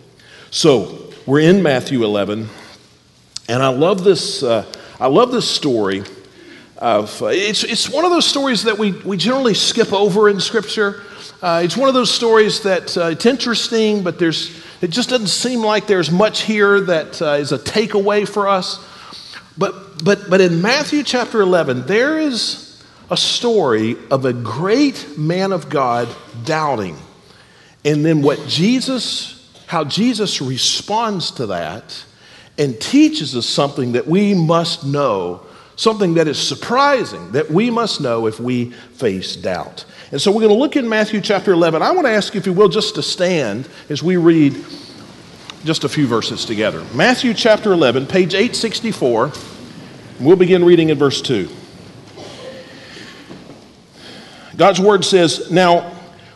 So 0.52 1.14
we're 1.26 1.40
in 1.40 1.64
Matthew 1.64 2.04
11, 2.04 2.50
and 3.48 3.64
I 3.64 3.70
love 3.70 4.04
this. 4.04 4.44
Uh, 4.44 4.66
I 5.00 5.08
love 5.08 5.32
this 5.32 5.50
story. 5.50 6.04
Of, 6.80 7.22
uh, 7.22 7.26
it's, 7.26 7.66
it's 7.66 7.90
one 7.90 8.06
of 8.06 8.12
those 8.12 8.26
stories 8.26 8.64
that 8.64 8.78
we, 8.78 8.94
we 8.94 9.18
generally 9.18 9.54
skip 9.54 9.92
over 9.92 10.30
in 10.30 10.40
Scripture. 10.40 11.04
Uh, 11.42 11.62
it's 11.62 11.76
one 11.76 11.90
of 11.90 11.94
those 11.94 12.10
stories 12.10 12.62
that 12.62 12.98
uh, 12.98 13.08
it's 13.08 13.26
interesting, 13.26 14.02
but 14.02 14.18
there's, 14.18 14.58
it 14.82 14.90
just 14.90 15.10
doesn't 15.10 15.28
seem 15.28 15.60
like 15.60 15.88
there's 15.88 16.10
much 16.10 16.44
here 16.44 16.80
that 16.80 17.22
uh, 17.22 17.32
is 17.32 17.52
a 17.52 17.58
takeaway 17.58 18.26
for 18.26 18.48
us. 18.48 18.80
But, 19.58 20.06
but, 20.06 20.30
but 20.30 20.40
in 20.40 20.62
Matthew 20.62 21.04
chapter 21.04 21.42
11, 21.42 21.86
there 21.86 22.18
is 22.18 22.82
a 23.12 23.18
story 23.18 23.98
of 24.10 24.24
a 24.24 24.32
great 24.32 25.18
man 25.18 25.52
of 25.52 25.68
God 25.68 26.08
doubting. 26.46 26.96
And 27.84 28.06
then 28.06 28.22
what 28.22 28.48
Jesus, 28.48 29.52
how 29.68 29.84
Jesus 29.84 30.42
responds 30.42 31.32
to 31.32 31.48
that 31.48 32.06
and 32.58 32.80
teaches 32.80 33.36
us 33.36 33.46
something 33.46 33.92
that 33.94 34.08
we 34.08 34.34
must 34.34 34.86
know, 34.86 35.46
something 35.80 36.16
that 36.16 36.28
is 36.28 36.38
surprising 36.38 37.32
that 37.32 37.50
we 37.50 37.70
must 37.70 38.02
know 38.02 38.28
if 38.28 38.38
we 38.38 38.70
face 38.96 39.38
doubt. 39.38 39.86
And 40.12 40.22
so 40.22 40.30
we're 40.30 40.42
going 40.42 40.54
to 40.54 40.60
look 40.60 40.76
in 40.76 40.90
Matthew 40.90 41.22
chapter 41.22 41.54
11. 41.54 41.82
I 41.82 41.92
want 41.92 42.06
to 42.06 42.12
ask 42.12 42.34
you, 42.34 42.40
if 42.42 42.46
you 42.46 42.52
will, 42.52 42.68
just 42.68 42.96
to 42.96 43.02
stand 43.02 43.70
as 43.88 44.04
we 44.04 44.18
read 44.18 44.58
just 45.64 45.86
a 45.86 45.90
few 45.90 46.06
verses 46.06 46.44
together. 46.44 46.84
Matthew 46.94 47.34
chapter 47.34 47.72
11, 47.72 48.08
page 48.08 48.34
864. 48.34 49.32
We'll 50.20 50.36
begin 50.36 50.66
reading 50.66 50.90
in 50.90 50.98
verse 50.98 51.22
2. 51.22 51.48
God's 54.58 54.82
word 54.82 55.06
says, 55.06 55.50
Now, 55.50 55.92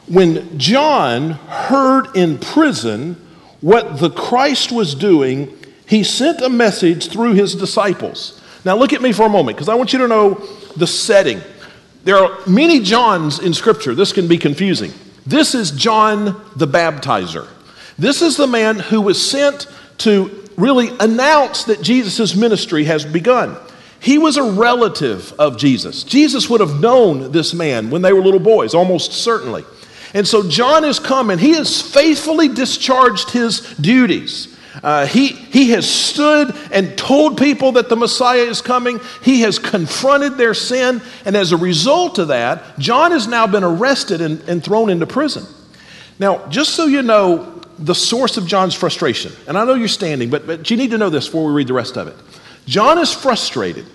when 0.08 0.58
John 0.58 1.32
heard 1.32 2.16
in 2.16 2.38
prison 2.38 3.16
what 3.60 4.00
the 4.00 4.10
Christ 4.10 4.72
was 4.72 4.96
doing, 4.96 5.54
he 5.86 6.06
sent 6.06 6.40
a 6.40 6.50
message 6.50 7.10
through 7.10 7.34
his 7.34 7.56
disciples. 7.56 8.40
Now, 8.66 8.78
look 8.78 8.94
at 8.94 9.02
me 9.02 9.12
for 9.12 9.26
a 9.26 9.30
moment 9.30 9.58
because 9.58 9.70
I 9.70 9.76
want 9.76 9.94
you 9.94 10.00
to 10.00 10.08
know 10.08 10.36
the 10.78 10.88
setting. 10.88 11.42
There 12.04 12.18
are 12.18 12.38
many 12.48 12.80
Johns 12.80 13.40
in 13.40 13.54
Scripture. 13.54 13.96
This 13.96 14.14
can 14.14 14.28
be 14.28 14.38
confusing. 14.38 14.92
This 15.26 15.56
is 15.56 15.72
John 15.72 16.42
the 16.56 16.68
Baptizer. 16.68 17.48
This 17.98 18.22
is 18.22 18.38
the 18.38 18.48
man 18.48 18.80
who 18.80 19.02
was 19.02 19.30
sent 19.30 19.68
to 20.00 20.48
really 20.58 20.90
announce 21.00 21.66
that 21.66 21.82
Jesus' 21.82 22.36
ministry 22.36 22.86
has 22.86 23.06
begun. 23.06 23.58
He 24.00 24.18
was 24.18 24.36
a 24.36 24.44
relative 24.44 25.32
of 25.40 25.58
Jesus. 25.58 26.04
Jesus 26.04 26.50
would 26.50 26.60
have 26.60 26.82
known 26.82 27.32
this 27.32 27.54
man 27.54 27.90
when 27.90 28.02
they 28.02 28.12
were 28.12 28.22
little 28.22 28.40
boys, 28.40 28.74
almost 28.74 29.14
certainly. 29.14 29.64
And 30.14 30.28
so 30.28 30.48
John 30.48 30.84
has 30.84 31.00
come 31.00 31.30
and 31.30 31.40
he 31.40 31.54
has 31.54 31.82
faithfully 31.82 32.50
discharged 32.50 33.32
his 33.32 33.62
duties. 33.76 34.53
Uh, 34.84 35.06
he, 35.06 35.28
he 35.28 35.70
has 35.70 35.90
stood 35.90 36.54
and 36.70 36.98
told 36.98 37.38
people 37.38 37.72
that 37.72 37.88
the 37.88 37.96
Messiah 37.96 38.42
is 38.42 38.62
coming. 38.62 39.00
He 39.24 39.42
has 39.42 39.58
confronted 39.58 40.38
their 40.38 40.54
sin. 40.54 41.02
And 41.24 41.38
as 41.38 41.54
a 41.54 41.58
result 41.58 42.20
of 42.20 42.28
that, 42.28 42.78
John 42.78 43.12
has 43.12 43.26
now 43.26 43.48
been 43.48 43.64
arrested 43.64 44.20
and, 44.20 44.42
and 44.42 44.62
thrown 44.62 44.90
into 44.90 45.08
prison. 45.08 45.46
Now, 46.20 46.46
just 46.48 46.76
so 46.76 46.86
you 46.86 47.02
know, 47.02 47.62
the 47.80 47.96
source 47.96 48.36
of 48.36 48.46
John's 48.46 48.76
frustration. 48.76 49.32
And 49.48 49.58
I 49.58 49.64
know 49.64 49.74
you're 49.74 49.88
standing, 49.88 50.30
but, 50.30 50.46
but 50.46 50.70
you 50.70 50.76
need 50.76 50.92
to 50.92 50.98
know 50.98 51.10
this 51.10 51.28
before 51.28 51.46
we 51.46 51.54
read 51.54 51.68
the 51.68 51.74
rest 51.74 51.98
of 51.98 52.08
it. 52.08 52.16
John 52.66 53.00
is 53.00 53.14
frustrated 53.14 53.86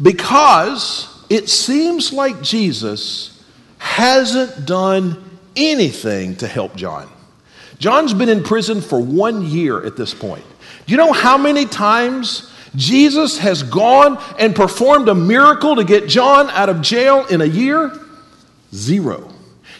because 0.00 1.08
it 1.28 1.48
seems 1.48 2.12
like 2.12 2.42
Jesus 2.42 3.42
hasn't 3.78 4.66
done 4.66 5.38
anything 5.56 6.36
to 6.36 6.46
help 6.46 6.76
John. 6.76 7.10
John's 7.78 8.14
been 8.14 8.28
in 8.28 8.42
prison 8.42 8.80
for 8.80 9.00
one 9.00 9.42
year 9.42 9.84
at 9.84 9.96
this 9.96 10.14
point. 10.14 10.44
Do 10.86 10.92
you 10.92 10.96
know 10.96 11.12
how 11.12 11.36
many 11.36 11.66
times 11.66 12.52
Jesus 12.74 13.38
has 13.38 13.62
gone 13.62 14.22
and 14.38 14.54
performed 14.54 15.08
a 15.08 15.14
miracle 15.14 15.76
to 15.76 15.84
get 15.84 16.08
John 16.08 16.48
out 16.50 16.68
of 16.68 16.80
jail 16.80 17.26
in 17.26 17.40
a 17.40 17.46
year? 17.46 17.92
Zero. 18.74 19.32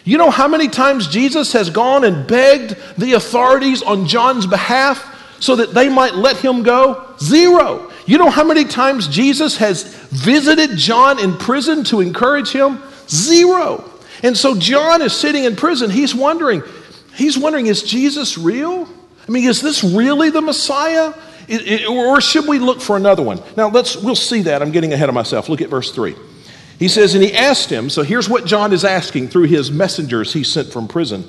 You 0.03 0.17
know 0.17 0.31
how 0.31 0.47
many 0.47 0.69
times 0.69 1.07
Jesus 1.07 1.53
has 1.53 1.69
gone 1.69 2.03
and 2.03 2.27
begged 2.27 2.77
the 2.97 3.13
authorities 3.13 3.81
on 3.81 4.07
John's 4.07 4.47
behalf 4.47 5.13
so 5.39 5.57
that 5.57 5.73
they 5.73 5.89
might 5.89 6.15
let 6.15 6.37
him 6.37 6.63
go? 6.63 7.13
Zero. 7.19 7.91
You 8.05 8.17
know 8.17 8.29
how 8.29 8.45
many 8.45 8.63
times 8.63 9.07
Jesus 9.07 9.57
has 9.57 9.83
visited 10.11 10.77
John 10.77 11.19
in 11.19 11.37
prison 11.37 11.83
to 11.85 11.99
encourage 11.99 12.51
him? 12.51 12.81
Zero. 13.09 13.83
And 14.23 14.35
so 14.35 14.57
John 14.57 15.01
is 15.01 15.13
sitting 15.13 15.43
in 15.43 15.55
prison. 15.55 15.89
He's 15.89 16.15
wondering, 16.15 16.63
he's 17.17 17.37
wondering, 17.37 17.67
is 17.67 17.83
Jesus 17.83 18.37
real? 18.37 18.87
I 19.27 19.31
mean, 19.31 19.47
is 19.47 19.61
this 19.61 19.83
really 19.83 20.29
the 20.29 20.41
Messiah? 20.41 21.13
It, 21.47 21.67
it, 21.67 21.89
or 21.89 22.21
should 22.21 22.47
we 22.47 22.59
look 22.59 22.81
for 22.81 22.95
another 22.95 23.23
one? 23.23 23.41
Now 23.55 23.69
let's 23.69 23.95
we'll 23.95 24.15
see 24.15 24.43
that. 24.43 24.61
I'm 24.61 24.71
getting 24.71 24.93
ahead 24.93 25.09
of 25.09 25.15
myself. 25.15 25.49
Look 25.49 25.61
at 25.61 25.69
verse 25.69 25.91
3. 25.91 26.15
He 26.79 26.87
says, 26.87 27.15
and 27.15 27.23
he 27.23 27.33
asked 27.33 27.71
him, 27.71 27.89
so 27.89 28.03
here's 28.03 28.29
what 28.29 28.45
John 28.45 28.71
is 28.71 28.85
asking 28.85 29.29
through 29.29 29.45
his 29.45 29.71
messengers 29.71 30.33
he 30.33 30.43
sent 30.43 30.71
from 30.71 30.87
prison 30.87 31.27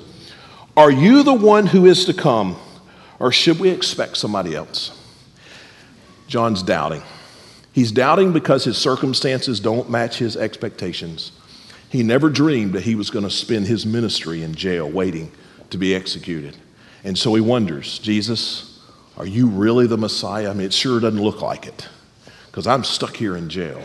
Are 0.77 0.91
you 0.91 1.23
the 1.23 1.33
one 1.33 1.65
who 1.65 1.85
is 1.85 2.05
to 2.05 2.13
come, 2.13 2.55
or 3.19 3.31
should 3.31 3.59
we 3.59 3.69
expect 3.69 4.17
somebody 4.17 4.55
else? 4.55 4.95
John's 6.27 6.61
doubting. 6.61 7.01
He's 7.71 7.91
doubting 7.91 8.33
because 8.33 8.63
his 8.63 8.77
circumstances 8.77 9.59
don't 9.59 9.89
match 9.89 10.17
his 10.17 10.37
expectations. 10.37 11.31
He 11.89 12.03
never 12.03 12.29
dreamed 12.29 12.73
that 12.73 12.83
he 12.83 12.93
was 12.93 13.09
going 13.09 13.25
to 13.25 13.31
spend 13.31 13.65
his 13.65 13.85
ministry 13.85 14.43
in 14.43 14.53
jail 14.53 14.87
waiting 14.89 15.31
to 15.71 15.77
be 15.77 15.95
executed. 15.95 16.57
And 17.03 17.17
so 17.17 17.33
he 17.35 17.41
wonders, 17.41 17.99
Jesus, 17.99 18.81
are 19.17 19.25
you 19.25 19.47
really 19.47 19.87
the 19.87 19.97
Messiah? 19.97 20.49
I 20.49 20.53
mean, 20.53 20.67
it 20.67 20.73
sure 20.73 20.99
doesn't 20.99 21.21
look 21.21 21.41
like 21.41 21.65
it 21.65 21.87
because 22.47 22.67
I'm 22.67 22.83
stuck 22.83 23.15
here 23.15 23.35
in 23.35 23.49
jail. 23.49 23.81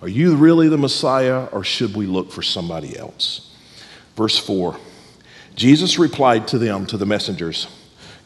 Are 0.00 0.08
you 0.08 0.34
really 0.34 0.68
the 0.68 0.78
Messiah 0.78 1.46
or 1.52 1.62
should 1.62 1.94
we 1.94 2.06
look 2.06 2.32
for 2.32 2.42
somebody 2.42 2.98
else? 2.98 3.54
Verse 4.16 4.38
4 4.38 4.76
Jesus 5.54 5.98
replied 5.98 6.48
to 6.48 6.58
them, 6.58 6.86
to 6.86 6.96
the 6.96 7.06
messengers, 7.06 7.68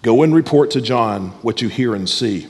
Go 0.03 0.23
and 0.23 0.35
report 0.35 0.71
to 0.73 0.81
John 0.81 1.31
what 1.43 1.61
you 1.61 1.69
hear 1.69 1.95
and 1.95 2.09
see. 2.09 2.47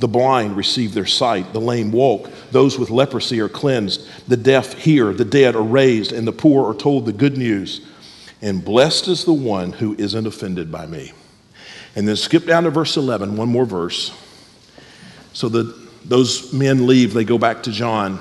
The 0.00 0.08
blind 0.08 0.56
receive 0.56 0.94
their 0.94 1.06
sight, 1.06 1.52
the 1.52 1.60
lame 1.60 1.92
walk, 1.92 2.30
those 2.50 2.78
with 2.78 2.90
leprosy 2.90 3.40
are 3.40 3.48
cleansed, 3.48 4.06
the 4.28 4.36
deaf 4.36 4.74
hear, 4.74 5.12
the 5.12 5.24
dead 5.24 5.56
are 5.56 5.62
raised, 5.62 6.12
and 6.12 6.26
the 6.26 6.32
poor 6.32 6.68
are 6.68 6.74
told 6.74 7.04
the 7.04 7.12
good 7.12 7.36
news. 7.36 7.80
And 8.40 8.64
blessed 8.64 9.08
is 9.08 9.24
the 9.24 9.32
one 9.32 9.72
who 9.72 9.94
isn't 9.96 10.26
offended 10.26 10.70
by 10.70 10.86
me. 10.86 11.12
And 11.96 12.06
then 12.06 12.16
skip 12.16 12.46
down 12.46 12.64
to 12.64 12.70
verse 12.70 12.96
11, 12.96 13.36
one 13.36 13.48
more 13.48 13.64
verse. 13.64 14.16
So 15.32 15.48
the, 15.48 15.88
those 16.04 16.52
men 16.52 16.86
leave, 16.86 17.12
they 17.14 17.24
go 17.24 17.38
back 17.38 17.64
to 17.64 17.72
John. 17.72 18.20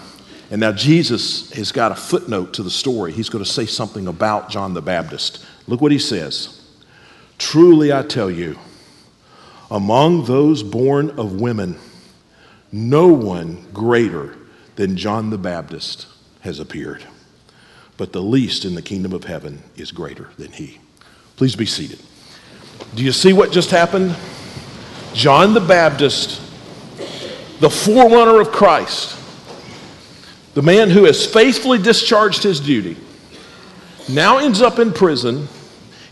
And 0.50 0.62
now 0.62 0.72
Jesus 0.72 1.52
has 1.54 1.72
got 1.72 1.92
a 1.92 1.96
footnote 1.96 2.54
to 2.54 2.64
the 2.64 2.72
story. 2.72 3.12
He's 3.12 3.30
going 3.30 3.44
to 3.44 3.50
say 3.50 3.66
something 3.66 4.08
about 4.08 4.50
John 4.50 4.74
the 4.74 4.82
Baptist. 4.82 5.46
Look 5.68 5.82
what 5.82 5.92
he 5.92 6.00
says 6.00 6.62
Truly 7.38 7.94
I 7.94 8.02
tell 8.04 8.32
you, 8.32 8.58
among 9.70 10.26
those 10.26 10.64
born 10.64 11.12
of 11.12 11.40
women, 11.40 11.78
no 12.72 13.08
one 13.08 13.68
greater 13.74 14.36
than 14.76 14.98
John 14.98 15.30
the 15.30 15.38
Baptist 15.38 16.08
has 16.42 16.60
appeared. 16.60 17.04
But 17.98 18.14
the 18.14 18.22
least 18.22 18.64
in 18.64 18.76
the 18.76 18.82
kingdom 18.82 19.14
of 19.14 19.24
heaven 19.24 19.64
is 19.76 19.92
greater 19.92 20.30
than 20.38 20.52
he. 20.52 20.80
Please 21.36 21.56
be 21.56 21.66
seated. 21.66 22.00
Do 22.96 23.04
you 23.04 23.12
see 23.12 23.34
what 23.34 23.52
just 23.52 23.72
happened? 23.72 24.16
John 25.14 25.54
the 25.54 25.62
Baptist, 25.62 26.40
the 27.60 27.70
forerunner 27.70 28.40
of 28.40 28.52
Christ, 28.52 29.20
the 30.54 30.62
man 30.62 30.90
who 30.90 31.06
has 31.06 31.26
faithfully 31.26 31.80
discharged 31.80 32.44
his 32.44 32.60
duty, 32.60 32.98
now 34.10 34.38
ends 34.38 34.62
up 34.62 34.80
in 34.80 34.94
prison 34.94 35.48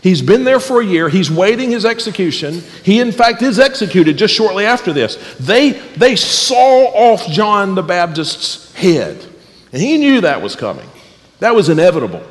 He's 0.06 0.22
been 0.22 0.44
there 0.44 0.60
for 0.60 0.80
a 0.80 0.86
year. 0.86 1.08
He's 1.08 1.32
waiting 1.32 1.72
his 1.72 1.84
execution. 1.84 2.62
He, 2.84 3.00
in 3.00 3.10
fact, 3.10 3.42
is 3.42 3.58
executed 3.58 4.16
just 4.16 4.32
shortly 4.32 4.64
after 4.64 4.92
this. 4.92 5.16
They, 5.40 5.70
they 5.70 6.14
saw 6.14 6.84
off 6.94 7.26
John 7.26 7.74
the 7.74 7.82
Baptist's 7.82 8.72
head, 8.74 9.20
and 9.72 9.82
he 9.82 9.98
knew 9.98 10.20
that 10.20 10.40
was 10.40 10.54
coming. 10.54 10.88
That 11.40 11.54
was 11.54 11.68
inevitable. 11.68 12.24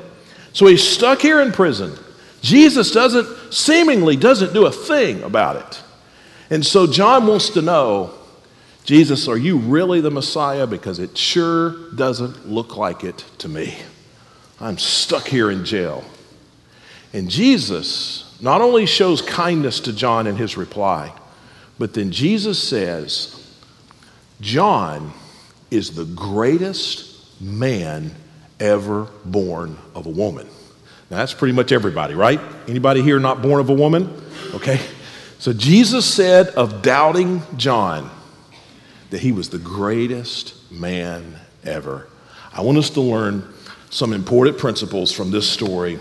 So 0.53 0.67
he's 0.67 0.87
stuck 0.87 1.21
here 1.21 1.41
in 1.41 1.51
prison. 1.51 1.97
Jesus 2.41 2.91
doesn't, 2.91 3.53
seemingly, 3.53 4.15
doesn't 4.15 4.53
do 4.53 4.65
a 4.65 4.71
thing 4.71 5.23
about 5.23 5.55
it. 5.57 5.83
And 6.49 6.65
so 6.65 6.87
John 6.87 7.27
wants 7.27 7.49
to 7.51 7.61
know 7.61 8.13
Jesus, 8.83 9.27
are 9.27 9.37
you 9.37 9.57
really 9.57 9.99
the 9.99 10.11
Messiah? 10.11 10.67
Because 10.67 10.99
it 10.99 11.17
sure 11.17 11.91
doesn't 11.95 12.47
look 12.47 12.77
like 12.77 13.03
it 13.03 13.17
to 13.39 13.49
me. 13.49 13.75
I'm 14.61 14.77
stuck 14.77 15.27
here 15.27 15.49
in 15.49 15.65
jail. 15.65 16.05
And 17.11 17.29
Jesus 17.29 18.37
not 18.39 18.61
only 18.61 18.85
shows 18.85 19.21
kindness 19.21 19.79
to 19.81 19.93
John 19.93 20.27
in 20.27 20.35
his 20.35 20.55
reply, 20.55 21.11
but 21.79 21.93
then 21.93 22.11
Jesus 22.11 22.61
says, 22.61 23.57
John 24.39 25.13
is 25.71 25.95
the 25.95 26.05
greatest 26.05 27.41
man 27.41 28.13
ever 28.59 29.07
born 29.25 29.77
of 29.93 30.05
a 30.05 30.09
woman. 30.09 30.47
Now 31.09 31.17
that's 31.17 31.33
pretty 31.33 31.53
much 31.53 31.71
everybody, 31.71 32.13
right? 32.13 32.39
Anybody 32.67 33.01
here 33.01 33.19
not 33.19 33.41
born 33.41 33.59
of 33.59 33.69
a 33.69 33.73
woman? 33.73 34.21
Okay. 34.53 34.79
So 35.39 35.53
Jesus 35.53 36.11
said 36.11 36.47
of 36.49 36.81
doubting 36.81 37.41
John 37.57 38.09
that 39.09 39.21
he 39.21 39.31
was 39.31 39.49
the 39.49 39.59
greatest 39.59 40.71
man 40.71 41.39
ever. 41.63 42.07
I 42.53 42.61
want 42.61 42.77
us 42.77 42.89
to 42.91 43.01
learn 43.01 43.53
some 43.89 44.13
important 44.13 44.57
principles 44.57 45.11
from 45.11 45.31
this 45.31 45.49
story 45.49 45.99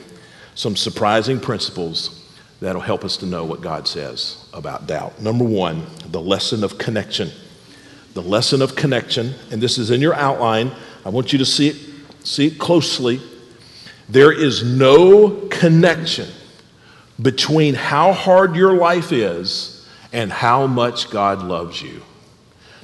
some 0.55 0.77
surprising 0.77 1.41
principles 1.41 2.21
that'll 2.61 2.81
help 2.81 3.05
us 3.05 3.17
to 3.19 3.27
know 3.27 3.45
what 3.45 3.61
God 3.61 3.89
says 3.89 4.49
about 4.53 4.87
doubt. 4.87 5.21
Number 5.21 5.45
one, 5.45 5.85
the 6.07 6.21
lesson 6.21 6.65
of 6.65 6.79
connection. 6.79 7.31
The 8.15 8.23
lesson 8.23 8.63
of 8.63 8.77
connection, 8.77 9.35
and 9.51 9.61
this 9.61 9.77
is 9.77 9.91
in 9.91 10.01
your 10.01 10.15
outline. 10.15 10.71
I 11.05 11.09
want 11.09 11.33
you 11.33 11.39
to 11.41 11.45
see 11.45 11.69
it, 11.69 11.77
see 12.25 12.51
closely. 12.51 13.21
There 14.09 14.33
is 14.33 14.65
no 14.65 15.47
connection 15.51 16.29
between 17.21 17.75
how 17.75 18.13
hard 18.13 18.57
your 18.57 18.75
life 18.75 19.13
is 19.13 19.87
and 20.13 20.33
how 20.33 20.67
much 20.67 21.11
God 21.11 21.43
loves 21.43 21.81
you. 21.81 22.03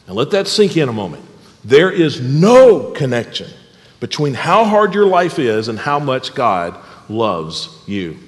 Now 0.07 0.15
let 0.15 0.31
that 0.31 0.47
sink 0.49 0.77
in 0.77 0.89
a 0.89 0.93
moment. 0.93 1.25
There 1.65 1.91
is 1.91 2.21
no 2.21 2.91
connection 2.93 3.51
between 3.99 4.35
how 4.35 4.65
hard 4.65 4.95
your 4.95 5.07
life 5.07 5.39
is 5.39 5.69
and 5.69 5.79
how 5.79 5.99
much 5.99 6.35
God 6.35 6.79
loves 7.09 7.69
you. 7.87 8.19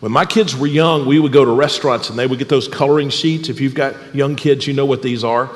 When 0.00 0.12
my 0.12 0.26
kids 0.26 0.56
were 0.56 0.66
young, 0.66 1.06
we 1.06 1.20
would 1.20 1.32
go 1.32 1.44
to 1.44 1.52
restaurants 1.52 2.10
and 2.10 2.18
they 2.18 2.26
would 2.26 2.38
get 2.38 2.48
those 2.48 2.68
coloring 2.68 3.08
sheets. 3.08 3.48
If 3.48 3.60
you've 3.60 3.74
got 3.74 4.14
young 4.14 4.34
kids, 4.36 4.66
you 4.66 4.74
know 4.74 4.84
what 4.84 5.00
these 5.00 5.24
are. 5.24 5.48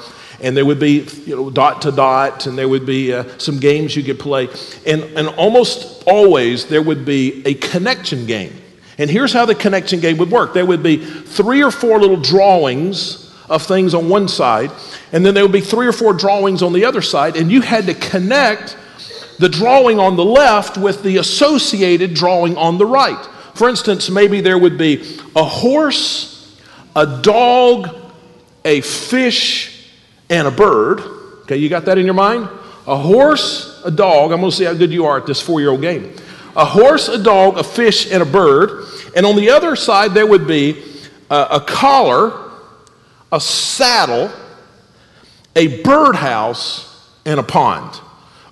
And 0.42 0.56
there 0.56 0.66
would 0.66 0.78
be 0.78 1.06
you 1.24 1.36
know, 1.36 1.50
dot 1.50 1.82
to 1.82 1.92
dot, 1.92 2.46
and 2.46 2.58
there 2.58 2.68
would 2.68 2.84
be 2.84 3.12
uh, 3.12 3.24
some 3.38 3.58
games 3.58 3.96
you 3.96 4.02
could 4.02 4.18
play. 4.18 4.48
And, 4.86 5.02
and 5.16 5.28
almost 5.28 6.04
always 6.06 6.66
there 6.66 6.82
would 6.82 7.04
be 7.04 7.42
a 7.46 7.54
connection 7.54 8.26
game. 8.26 8.52
And 8.98 9.10
here's 9.10 9.32
how 9.32 9.44
the 9.44 9.54
connection 9.54 10.00
game 10.00 10.16
would 10.18 10.30
work 10.30 10.54
there 10.54 10.66
would 10.66 10.82
be 10.82 10.96
three 10.96 11.62
or 11.62 11.70
four 11.70 11.98
little 11.98 12.16
drawings 12.16 13.34
of 13.48 13.62
things 13.62 13.94
on 13.94 14.08
one 14.08 14.28
side, 14.28 14.70
and 15.12 15.24
then 15.24 15.34
there 15.34 15.44
would 15.44 15.52
be 15.52 15.60
three 15.60 15.86
or 15.86 15.92
four 15.92 16.12
drawings 16.12 16.62
on 16.62 16.72
the 16.72 16.84
other 16.84 17.02
side, 17.02 17.36
and 17.36 17.50
you 17.50 17.60
had 17.60 17.86
to 17.86 17.94
connect 17.94 18.76
the 19.38 19.48
drawing 19.48 20.00
on 20.00 20.16
the 20.16 20.24
left 20.24 20.78
with 20.78 21.02
the 21.02 21.18
associated 21.18 22.14
drawing 22.14 22.56
on 22.56 22.78
the 22.78 22.86
right. 22.86 23.22
For 23.54 23.68
instance, 23.68 24.10
maybe 24.10 24.40
there 24.40 24.58
would 24.58 24.78
be 24.78 25.18
a 25.34 25.44
horse, 25.44 26.58
a 26.94 27.20
dog, 27.22 27.94
a 28.64 28.80
fish, 28.80 29.75
and 30.30 30.46
a 30.46 30.50
bird. 30.50 31.00
Okay, 31.42 31.56
you 31.56 31.68
got 31.68 31.84
that 31.84 31.98
in 31.98 32.04
your 32.04 32.14
mind? 32.14 32.48
A 32.86 32.96
horse, 32.96 33.82
a 33.84 33.90
dog. 33.90 34.32
I'm 34.32 34.40
going 34.40 34.50
to 34.50 34.56
see 34.56 34.64
how 34.64 34.74
good 34.74 34.92
you 34.92 35.06
are 35.06 35.18
at 35.18 35.26
this 35.26 35.40
four 35.40 35.60
year 35.60 35.70
old 35.70 35.80
game. 35.80 36.14
A 36.56 36.64
horse, 36.64 37.08
a 37.08 37.22
dog, 37.22 37.58
a 37.58 37.64
fish, 37.64 38.10
and 38.10 38.22
a 38.22 38.26
bird. 38.26 38.86
And 39.14 39.26
on 39.26 39.36
the 39.36 39.50
other 39.50 39.76
side, 39.76 40.14
there 40.14 40.26
would 40.26 40.46
be 40.46 40.82
a, 41.30 41.46
a 41.52 41.60
collar, 41.60 42.50
a 43.30 43.40
saddle, 43.40 44.30
a 45.54 45.82
birdhouse, 45.82 47.12
and 47.24 47.40
a 47.40 47.42
pond. 47.42 48.00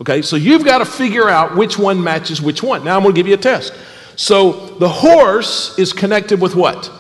Okay, 0.01 0.23
so 0.23 0.37
you've 0.37 0.65
got 0.65 0.79
to 0.79 0.85
figure 0.85 1.29
out 1.29 1.57
which 1.57 1.79
one 1.79 2.03
matches 2.03 2.43
which 2.43 2.63
one. 2.63 2.85
Now 2.85 2.97
I'm 2.97 3.03
going 3.03 3.15
to 3.15 3.19
give 3.19 3.29
you 3.29 3.35
a 3.35 3.39
test. 3.39 3.73
So 4.17 4.53
the 4.79 4.89
horse 4.89 5.79
is 5.79 5.93
connected 5.93 6.41
with 6.41 6.55
what? 6.55 6.91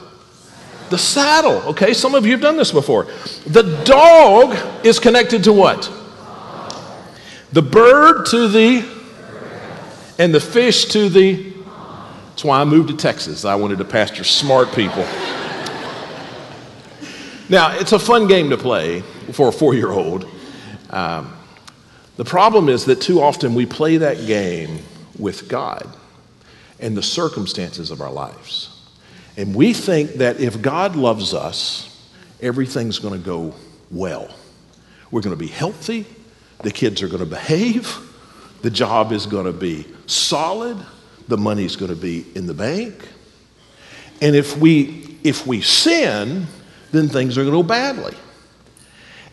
The 0.95 0.99
saddle. 0.99 1.61
Okay, 1.71 1.93
some 1.93 2.15
of 2.15 2.25
you 2.25 2.31
have 2.31 2.41
done 2.41 2.57
this 2.57 2.71
before. 2.71 3.09
The 3.49 3.83
dog 3.83 4.57
is 4.87 5.01
connected 5.01 5.43
to 5.43 5.53
what? 5.53 5.91
The 7.53 7.63
bird 7.63 8.27
to 8.27 8.47
the, 8.47 8.89
and 10.21 10.33
the 10.33 10.39
fish 10.39 10.85
to 10.91 11.09
the. 11.09 11.53
That's 12.29 12.45
why 12.45 12.61
I 12.61 12.65
moved 12.65 12.91
to 12.91 12.97
Texas. 12.97 13.45
I 13.45 13.57
wanted 13.57 13.79
to 13.79 13.85
pasture 13.85 14.23
smart 14.23 14.73
people. 14.73 15.03
now, 17.49 17.77
it's 17.77 17.91
a 17.91 17.99
fun 17.99 18.29
game 18.29 18.51
to 18.51 18.57
play 18.57 19.01
for 19.33 19.49
a 19.49 19.53
four 19.53 19.75
year 19.75 19.91
old. 19.91 20.29
Um, 20.91 21.37
the 22.17 22.25
problem 22.25 22.69
is 22.69 22.85
that 22.85 23.01
too 23.01 23.21
often 23.21 23.57
we 23.57 23.67
play 23.67 23.97
that 23.97 24.29
game 24.29 24.79
with 25.19 25.49
God 25.49 25.93
and 26.79 26.97
the 26.97 27.03
circumstances 27.03 27.91
of 27.91 28.01
our 28.01 28.13
lives. 28.13 28.74
And 29.37 29.55
we 29.55 29.73
think 29.73 30.15
that 30.15 30.41
if 30.41 30.63
God 30.63 30.97
loves 30.97 31.35
us, 31.35 31.91
everything's 32.41 32.99
going 32.99 33.15
to 33.15 33.25
go 33.25 33.55
well. 33.91 34.33
We're 35.11 35.23
going 35.23 35.37
to 35.37 35.41
be 35.41 35.49
healthy, 35.49 36.07
the 36.63 36.71
kids 36.71 37.03
are 37.03 37.09
going 37.09 37.21
to 37.21 37.27
behave, 37.27 37.97
the 38.63 38.71
job 38.71 39.13
is 39.13 39.27
going 39.27 39.47
to 39.47 39.53
be 39.53 39.87
solid, 40.07 40.79
the 41.29 41.37
money's 41.37 41.77
going 41.77 41.91
to 41.91 42.01
be 42.01 42.27
in 42.35 42.47
the 42.47 42.55
bank. 42.55 43.09
And 44.21 44.35
if 44.37 44.57
we 44.57 45.19
if 45.25 45.47
we 45.47 45.63
sin, 45.63 46.47
then 46.93 47.09
things 47.09 47.37
are 47.39 47.43
going 47.43 47.55
to 47.55 47.63
go 47.63 47.67
badly. 47.67 48.15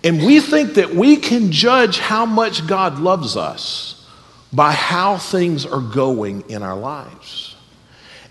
And 0.04 0.26
we 0.26 0.40
think 0.40 0.76
that 0.76 0.96
we 0.96 1.18
can 1.18 1.52
judge 1.52 2.00
how 2.00 2.26
much 2.26 2.66
God 2.66 2.98
loves 2.98 3.38
us 3.38 4.08
by 4.52 4.72
how 4.72 5.18
things 5.18 5.66
are 5.66 5.82
going 5.82 6.50
in 6.50 6.64
our 6.64 6.78
lives. 6.78 7.51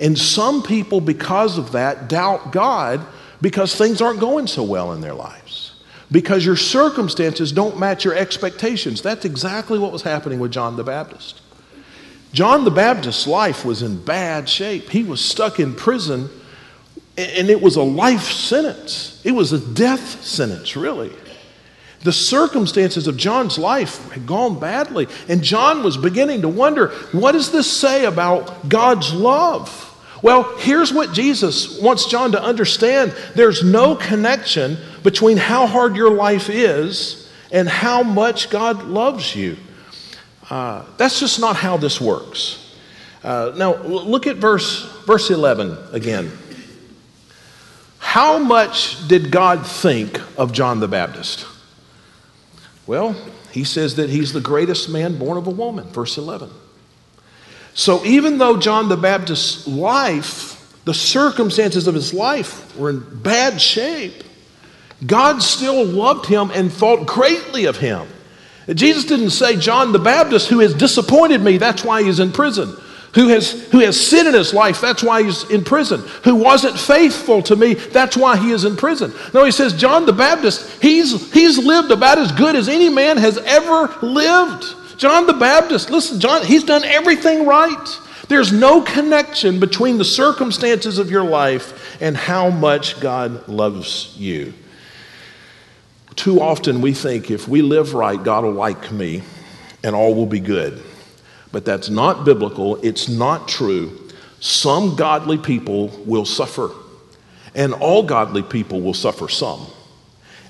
And 0.01 0.19
some 0.19 0.63
people, 0.63 1.01
because 1.01 1.59
of 1.59 1.73
that, 1.73 2.09
doubt 2.09 2.53
God 2.53 3.05
because 3.43 3.75
things 3.75 4.01
aren't 4.01 4.21
going 4.21 4.47
so 4.47 4.63
well 4.63 4.93
in 4.93 5.01
their 5.01 5.15
lives. 5.15 5.75
because 6.11 6.45
your 6.45 6.57
circumstances 6.57 7.53
don't 7.53 7.79
match 7.79 8.05
your 8.05 8.15
expectations. 8.15 9.03
That's 9.03 9.25
exactly 9.25 9.79
what 9.79 9.93
was 9.93 10.03
happening 10.03 10.41
with 10.41 10.51
John 10.51 10.77
the 10.77 10.85
Baptist. 10.85 11.41
John 12.33 12.65
the 12.65 12.71
Baptist's 12.71 13.27
life 13.27 13.65
was 13.65 13.83
in 13.83 14.03
bad 14.03 14.49
shape. 14.49 14.89
He 14.91 15.03
was 15.05 15.21
stuck 15.21 15.59
in 15.61 15.75
prison, 15.75 16.29
and 17.17 17.51
it 17.51 17.61
was 17.61 17.77
a 17.77 17.83
life 17.83 18.31
sentence. 18.31 19.21
It 19.25 19.33
was 19.33 19.53
a 19.53 19.59
death 19.59 20.25
sentence, 20.25 20.77
really. 20.77 21.13
The 22.03 22.13
circumstances 22.13 23.07
of 23.07 23.17
John's 23.17 23.59
life 23.59 24.11
had 24.13 24.27
gone 24.27 24.59
badly, 24.59 25.07
and 25.29 25.43
John 25.43 25.83
was 25.83 25.97
beginning 25.97 26.43
to 26.43 26.49
wonder 26.49 26.89
what 27.13 27.33
does 27.33 27.53
this 27.53 27.71
say 27.71 28.05
about 28.05 28.69
God's 28.69 29.13
love? 29.13 29.87
Well, 30.23 30.57
here's 30.59 30.93
what 30.93 31.13
Jesus 31.13 31.81
wants 31.81 32.07
John 32.07 32.33
to 32.33 32.43
understand 32.43 33.15
there's 33.35 33.65
no 33.65 33.97
connection 33.97 34.77
between 35.03 35.39
how 35.39 35.67
hard 35.67 35.97
your 35.97 36.11
life 36.11 36.51
is 36.51 37.31
and 37.51 37.69
how 37.69 38.03
much 38.03 38.51
God 38.51 38.85
loves 38.85 39.35
you. 39.35 39.57
Uh, 40.49 40.85
that's 40.97 41.21
just 41.21 41.41
not 41.41 41.57
how 41.57 41.77
this 41.77 42.01
works. 42.01 42.77
Uh, 43.23 43.53
now, 43.57 43.77
look 43.83 44.27
at 44.27 44.37
verse, 44.37 44.85
verse 45.07 45.31
11 45.31 45.77
again. 45.93 46.31
How 47.99 48.39
much 48.39 49.07
did 49.09 49.31
God 49.31 49.67
think 49.67 50.21
of 50.39 50.53
John 50.53 50.81
the 50.81 50.89
Baptist? 50.89 51.47
Well, 52.87 53.15
he 53.53 53.63
says 53.63 53.97
that 53.97 54.11
he's 54.11 54.33
the 54.33 54.41
greatest 54.41 54.89
man 54.89 55.19
born 55.19 55.39
of 55.39 55.47
a 55.47 55.51
woman, 55.51 55.89
verse 55.89 56.19
11. 56.19 56.51
So 57.81 58.05
even 58.05 58.37
though 58.37 58.59
John 58.59 58.91
the 58.91 58.97
Baptist's 58.99 59.67
life, 59.67 60.79
the 60.85 60.93
circumstances 60.93 61.87
of 61.87 61.95
his 61.95 62.13
life 62.13 62.77
were 62.77 62.91
in 62.91 63.23
bad 63.23 63.59
shape, 63.59 64.23
God 65.07 65.43
still 65.43 65.87
loved 65.87 66.27
him 66.27 66.51
and 66.51 66.71
thought 66.71 67.07
greatly 67.07 67.65
of 67.65 67.79
him. 67.79 68.07
Jesus 68.69 69.07
didn't 69.07 69.31
say, 69.31 69.57
John 69.57 69.93
the 69.93 69.99
Baptist, 69.99 70.49
who 70.49 70.59
has 70.59 70.75
disappointed 70.75 71.41
me, 71.41 71.57
that's 71.57 71.83
why 71.83 72.03
he's 72.03 72.21
in 72.21 72.33
prison. 72.33 72.77
Who 73.15 73.29
has, 73.29 73.53
who 73.71 73.79
has 73.79 73.99
sin 73.99 74.27
in 74.27 74.35
his 74.35 74.53
life, 74.53 74.83
that's 74.83 75.03
why 75.03 75.23
he's 75.23 75.51
in 75.51 75.65
prison. 75.65 76.03
Who 76.25 76.35
wasn't 76.35 76.79
faithful 76.79 77.41
to 77.45 77.57
me, 77.57 77.73
that's 77.73 78.15
why 78.15 78.37
he 78.37 78.51
is 78.51 78.67
in 78.67 78.77
prison. 78.77 79.15
No, 79.33 79.47
he 79.47 79.53
says, 79.53 79.73
John 79.73 80.05
the 80.05 80.13
Baptist, 80.13 80.83
he's, 80.83 81.33
he's 81.33 81.57
lived 81.57 81.93
about 81.93 82.19
as 82.19 82.31
good 82.33 82.57
as 82.57 82.69
any 82.69 82.91
man 82.91 83.17
has 83.17 83.39
ever 83.39 83.87
lived. 84.03 84.77
John 85.01 85.27
the 85.27 85.33
Baptist, 85.33 85.89
listen, 85.89 86.21
John, 86.21 86.45
he's 86.45 86.63
done 86.63 86.85
everything 86.85 87.47
right. 87.47 87.99
There's 88.29 88.53
no 88.53 88.83
connection 88.83 89.59
between 89.59 89.97
the 89.97 90.05
circumstances 90.05 90.99
of 90.99 91.11
your 91.11 91.25
life 91.25 91.97
and 92.03 92.15
how 92.15 92.51
much 92.51 93.01
God 93.01 93.49
loves 93.49 94.15
you. 94.19 94.53
Too 96.17 96.43
often 96.43 96.83
we 96.83 96.93
think 96.93 97.31
if 97.31 97.49
we 97.49 97.63
live 97.63 97.95
right, 97.95 98.23
God 98.23 98.45
will 98.45 98.53
like 98.53 98.93
me 98.93 99.23
and 99.83 99.97
all 99.97 100.15
will 100.15 100.27
be 100.27 100.39
good. 100.39 100.83
But 101.51 101.65
that's 101.65 101.89
not 101.89 102.27
biblical, 102.27 102.77
it's 102.85 103.09
not 103.09 103.49
true. 103.49 104.07
Some 104.41 104.97
godly 104.97 105.39
people 105.39 105.89
will 106.05 106.27
suffer, 106.27 106.73
and 107.55 107.73
all 107.73 108.03
godly 108.03 108.43
people 108.43 108.83
will 108.83 108.93
suffer 108.93 109.31
some. 109.31 109.67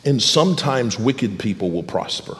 And 0.05 0.21
sometimes 0.21 0.99
wicked 0.99 1.39
people 1.39 1.71
will 1.71 1.85
prosper. 1.85 2.37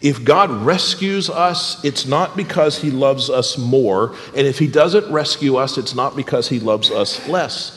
If 0.00 0.24
God 0.24 0.50
rescues 0.50 1.28
us, 1.28 1.84
it's 1.84 2.06
not 2.06 2.36
because 2.36 2.78
he 2.78 2.90
loves 2.90 3.28
us 3.28 3.58
more. 3.58 4.14
And 4.36 4.46
if 4.46 4.58
he 4.58 4.68
doesn't 4.68 5.10
rescue 5.12 5.56
us, 5.56 5.76
it's 5.76 5.94
not 5.94 6.14
because 6.14 6.48
he 6.48 6.60
loves 6.60 6.90
us 6.90 7.26
less. 7.28 7.74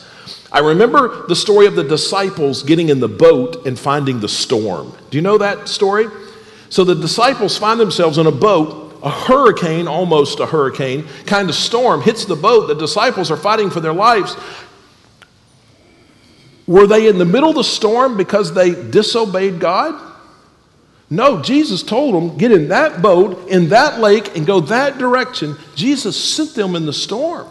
I 0.52 0.60
remember 0.60 1.26
the 1.26 1.34
story 1.34 1.66
of 1.66 1.74
the 1.74 1.82
disciples 1.82 2.62
getting 2.62 2.90
in 2.90 3.00
the 3.00 3.08
boat 3.08 3.66
and 3.66 3.76
finding 3.76 4.20
the 4.20 4.28
storm. 4.28 4.92
Do 5.10 5.18
you 5.18 5.22
know 5.22 5.38
that 5.38 5.68
story? 5.68 6.06
So 6.68 6.84
the 6.84 6.94
disciples 6.94 7.58
find 7.58 7.80
themselves 7.80 8.18
in 8.18 8.26
a 8.26 8.32
boat, 8.32 9.00
a 9.02 9.10
hurricane, 9.10 9.88
almost 9.88 10.38
a 10.38 10.46
hurricane, 10.46 11.06
kind 11.26 11.48
of 11.48 11.56
storm 11.56 12.02
hits 12.02 12.24
the 12.24 12.36
boat. 12.36 12.68
The 12.68 12.74
disciples 12.74 13.30
are 13.30 13.36
fighting 13.36 13.68
for 13.68 13.80
their 13.80 13.92
lives. 13.92 14.36
Were 16.68 16.86
they 16.86 17.08
in 17.08 17.18
the 17.18 17.24
middle 17.24 17.50
of 17.50 17.56
the 17.56 17.64
storm 17.64 18.16
because 18.16 18.54
they 18.54 18.70
disobeyed 18.90 19.58
God? 19.58 20.11
No, 21.12 21.42
Jesus 21.42 21.82
told 21.82 22.14
them, 22.14 22.38
get 22.38 22.52
in 22.52 22.68
that 22.68 23.02
boat, 23.02 23.46
in 23.50 23.68
that 23.68 24.00
lake, 24.00 24.34
and 24.34 24.46
go 24.46 24.60
that 24.60 24.96
direction. 24.96 25.58
Jesus 25.74 26.16
sent 26.16 26.54
them 26.54 26.74
in 26.74 26.86
the 26.86 26.92
storm. 26.94 27.46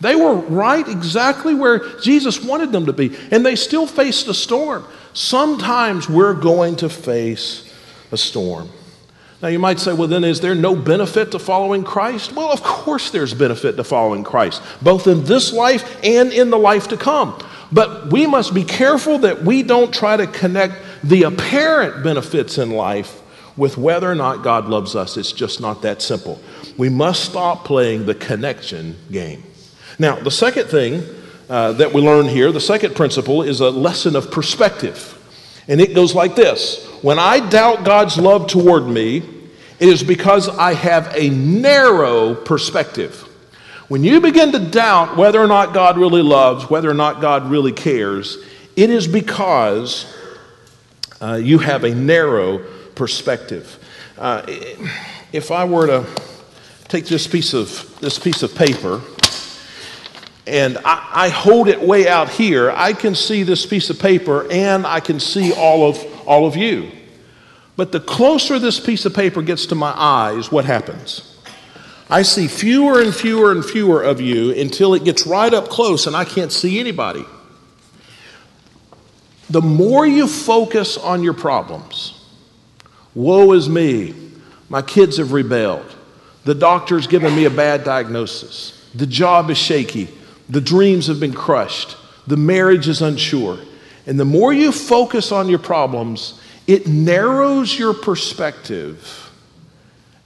They 0.00 0.16
were 0.16 0.34
right 0.34 0.86
exactly 0.86 1.54
where 1.54 2.00
Jesus 2.00 2.42
wanted 2.42 2.72
them 2.72 2.86
to 2.86 2.92
be, 2.92 3.16
and 3.30 3.46
they 3.46 3.54
still 3.54 3.86
faced 3.86 4.26
a 4.26 4.34
storm. 4.34 4.84
Sometimes 5.12 6.08
we're 6.08 6.34
going 6.34 6.74
to 6.76 6.88
face 6.88 7.72
a 8.10 8.16
storm. 8.16 8.70
Now, 9.40 9.48
you 9.48 9.60
might 9.60 9.78
say, 9.78 9.92
well, 9.92 10.08
then 10.08 10.24
is 10.24 10.40
there 10.40 10.56
no 10.56 10.74
benefit 10.74 11.30
to 11.30 11.38
following 11.38 11.84
Christ? 11.84 12.32
Well, 12.32 12.50
of 12.50 12.64
course 12.64 13.10
there's 13.10 13.34
benefit 13.34 13.76
to 13.76 13.84
following 13.84 14.24
Christ, 14.24 14.60
both 14.82 15.06
in 15.06 15.22
this 15.22 15.52
life 15.52 16.00
and 16.02 16.32
in 16.32 16.50
the 16.50 16.58
life 16.58 16.88
to 16.88 16.96
come. 16.96 17.38
But 17.70 18.10
we 18.10 18.26
must 18.26 18.52
be 18.52 18.64
careful 18.64 19.18
that 19.18 19.44
we 19.44 19.62
don't 19.62 19.94
try 19.94 20.16
to 20.16 20.26
connect 20.26 20.74
the 21.06 21.22
apparent 21.22 22.02
benefits 22.02 22.58
in 22.58 22.70
life 22.70 23.22
with 23.56 23.78
whether 23.78 24.10
or 24.10 24.14
not 24.14 24.42
God 24.42 24.66
loves 24.66 24.96
us. 24.96 25.16
It's 25.16 25.32
just 25.32 25.60
not 25.60 25.82
that 25.82 26.02
simple. 26.02 26.40
We 26.76 26.88
must 26.88 27.24
stop 27.24 27.64
playing 27.64 28.06
the 28.06 28.14
connection 28.14 28.96
game. 29.10 29.42
Now, 29.98 30.16
the 30.16 30.30
second 30.30 30.66
thing 30.66 31.02
uh, 31.48 31.72
that 31.72 31.92
we 31.92 32.02
learn 32.02 32.26
here, 32.26 32.50
the 32.52 32.60
second 32.60 32.96
principle, 32.96 33.42
is 33.42 33.60
a 33.60 33.70
lesson 33.70 34.16
of 34.16 34.30
perspective. 34.30 35.12
And 35.68 35.80
it 35.80 35.94
goes 35.94 36.14
like 36.14 36.34
this 36.34 36.84
When 37.02 37.18
I 37.18 37.48
doubt 37.48 37.84
God's 37.84 38.18
love 38.18 38.48
toward 38.48 38.86
me, 38.86 39.18
it 39.78 39.88
is 39.88 40.02
because 40.02 40.48
I 40.48 40.74
have 40.74 41.14
a 41.16 41.30
narrow 41.30 42.34
perspective. 42.34 43.22
When 43.88 44.02
you 44.02 44.20
begin 44.20 44.50
to 44.52 44.58
doubt 44.58 45.16
whether 45.16 45.40
or 45.40 45.46
not 45.46 45.72
God 45.72 45.96
really 45.96 46.22
loves, 46.22 46.68
whether 46.68 46.90
or 46.90 46.94
not 46.94 47.20
God 47.20 47.48
really 47.48 47.72
cares, 47.72 48.38
it 48.74 48.90
is 48.90 49.06
because 49.06 50.12
uh, 51.20 51.34
you 51.34 51.58
have 51.58 51.84
a 51.84 51.94
narrow 51.94 52.58
perspective. 52.94 53.78
Uh, 54.18 54.42
if 55.32 55.50
I 55.50 55.64
were 55.64 55.86
to 55.86 56.06
take 56.88 57.06
this 57.06 57.26
piece 57.26 57.54
of, 57.54 57.98
this 58.00 58.18
piece 58.18 58.42
of 58.42 58.54
paper, 58.54 59.00
and 60.46 60.78
I, 60.78 61.10
I, 61.12 61.28
hold 61.28 61.68
it 61.68 61.80
way 61.80 62.08
out 62.08 62.30
here, 62.30 62.70
I 62.70 62.92
can 62.92 63.14
see 63.14 63.42
this 63.42 63.66
piece 63.66 63.90
of 63.90 63.98
paper 63.98 64.50
and 64.50 64.86
I 64.86 65.00
can 65.00 65.18
see 65.18 65.52
all 65.52 65.88
of, 65.88 65.98
all 66.26 66.46
of 66.46 66.56
you. 66.56 66.90
But 67.76 67.92
the 67.92 68.00
closer 68.00 68.58
this 68.58 68.78
piece 68.78 69.04
of 69.04 69.14
paper 69.14 69.42
gets 69.42 69.66
to 69.66 69.74
my 69.74 69.92
eyes, 69.94 70.52
what 70.52 70.64
happens? 70.64 71.36
I 72.08 72.22
see 72.22 72.46
fewer 72.46 73.00
and 73.00 73.12
fewer 73.14 73.50
and 73.50 73.64
fewer 73.64 74.02
of 74.02 74.20
you 74.20 74.52
until 74.52 74.94
it 74.94 75.04
gets 75.04 75.26
right 75.26 75.52
up 75.52 75.68
close 75.68 76.06
and 76.06 76.14
I 76.14 76.24
can't 76.24 76.52
see 76.52 76.78
anybody. 76.78 77.24
The 79.48 79.62
more 79.62 80.06
you 80.06 80.26
focus 80.26 80.96
on 80.98 81.22
your 81.22 81.34
problems, 81.34 82.24
woe 83.14 83.52
is 83.52 83.68
me, 83.68 84.14
my 84.68 84.82
kids 84.82 85.18
have 85.18 85.32
rebelled, 85.32 85.94
the 86.44 86.54
doctor's 86.54 87.06
given 87.06 87.34
me 87.34 87.44
a 87.44 87.50
bad 87.50 87.84
diagnosis, 87.84 88.90
the 88.94 89.06
job 89.06 89.50
is 89.50 89.58
shaky, 89.58 90.08
the 90.48 90.60
dreams 90.60 91.06
have 91.08 91.20
been 91.20 91.32
crushed. 91.32 91.96
The 92.26 92.36
marriage 92.36 92.88
is 92.88 93.02
unsure. 93.02 93.58
And 94.06 94.18
the 94.18 94.24
more 94.24 94.52
you 94.52 94.72
focus 94.72 95.32
on 95.32 95.48
your 95.48 95.58
problems, 95.58 96.40
it 96.66 96.86
narrows 96.86 97.78
your 97.78 97.94
perspective. 97.94 99.30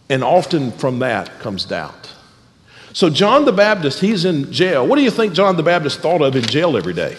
And 0.08 0.24
often 0.24 0.72
from 0.72 0.98
that 1.00 1.38
comes 1.40 1.64
doubt. 1.64 2.12
So, 2.92 3.08
John 3.08 3.44
the 3.44 3.52
Baptist, 3.52 4.00
he's 4.00 4.24
in 4.24 4.52
jail. 4.52 4.86
What 4.86 4.96
do 4.96 5.02
you 5.02 5.12
think 5.12 5.32
John 5.32 5.56
the 5.56 5.62
Baptist 5.62 6.00
thought 6.00 6.22
of 6.22 6.34
in 6.34 6.42
jail 6.42 6.76
every 6.76 6.92
day? 6.92 7.16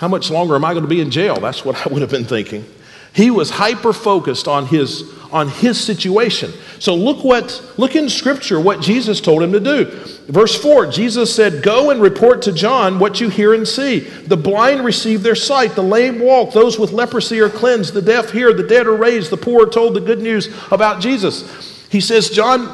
How 0.00 0.08
much 0.08 0.30
longer 0.30 0.54
am 0.54 0.64
I 0.64 0.72
going 0.72 0.84
to 0.84 0.88
be 0.88 1.02
in 1.02 1.10
jail? 1.10 1.38
That's 1.40 1.62
what 1.62 1.86
I 1.86 1.90
would 1.90 2.00
have 2.00 2.10
been 2.10 2.24
thinking. 2.24 2.64
He 3.12 3.30
was 3.30 3.50
hyper 3.50 3.92
focused 3.92 4.48
on 4.48 4.64
his, 4.64 5.04
on 5.30 5.48
his 5.48 5.78
situation. 5.78 6.54
So 6.78 6.94
look 6.94 7.22
what 7.22 7.62
look 7.76 7.94
in 7.94 8.08
scripture 8.08 8.58
what 8.58 8.80
Jesus 8.80 9.20
told 9.20 9.42
him 9.42 9.52
to 9.52 9.60
do. 9.60 9.84
Verse 10.26 10.58
4, 10.58 10.86
Jesus 10.86 11.34
said, 11.34 11.62
"Go 11.62 11.90
and 11.90 12.00
report 12.00 12.40
to 12.42 12.52
John 12.52 12.98
what 12.98 13.20
you 13.20 13.28
hear 13.28 13.52
and 13.52 13.68
see. 13.68 13.98
The 13.98 14.38
blind 14.38 14.86
receive 14.86 15.22
their 15.22 15.34
sight, 15.34 15.74
the 15.74 15.82
lame 15.82 16.18
walk, 16.18 16.54
those 16.54 16.78
with 16.78 16.92
leprosy 16.92 17.38
are 17.40 17.50
cleansed, 17.50 17.92
the 17.92 18.00
deaf 18.00 18.30
hear, 18.30 18.54
the 18.54 18.62
dead 18.62 18.86
are 18.86 18.96
raised, 18.96 19.28
the 19.28 19.36
poor 19.36 19.64
are 19.64 19.70
told 19.70 19.92
the 19.92 20.00
good 20.00 20.22
news 20.22 20.48
about 20.70 21.02
Jesus." 21.02 21.44
He 21.90 22.00
says, 22.00 22.30
"John, 22.30 22.70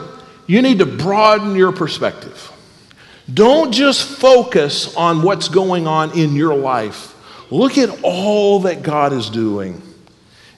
you 0.47 0.63
need 0.63 0.79
to 0.79 0.87
broaden 0.87 1.57
your 1.57 1.73
perspective. 1.73 2.53
Don't 3.33 3.73
just 3.73 4.05
focus 4.05 4.95
on 4.95 5.23
what's 5.23 5.49
going 5.49 5.89
on 5.89 6.17
in 6.17 6.37
your 6.37 6.55
life. 6.55 7.15
Look 7.51 7.79
at 7.79 7.91
all 8.03 8.61
that 8.61 8.83
God 8.83 9.13
is 9.13 9.31
doing." 9.31 9.83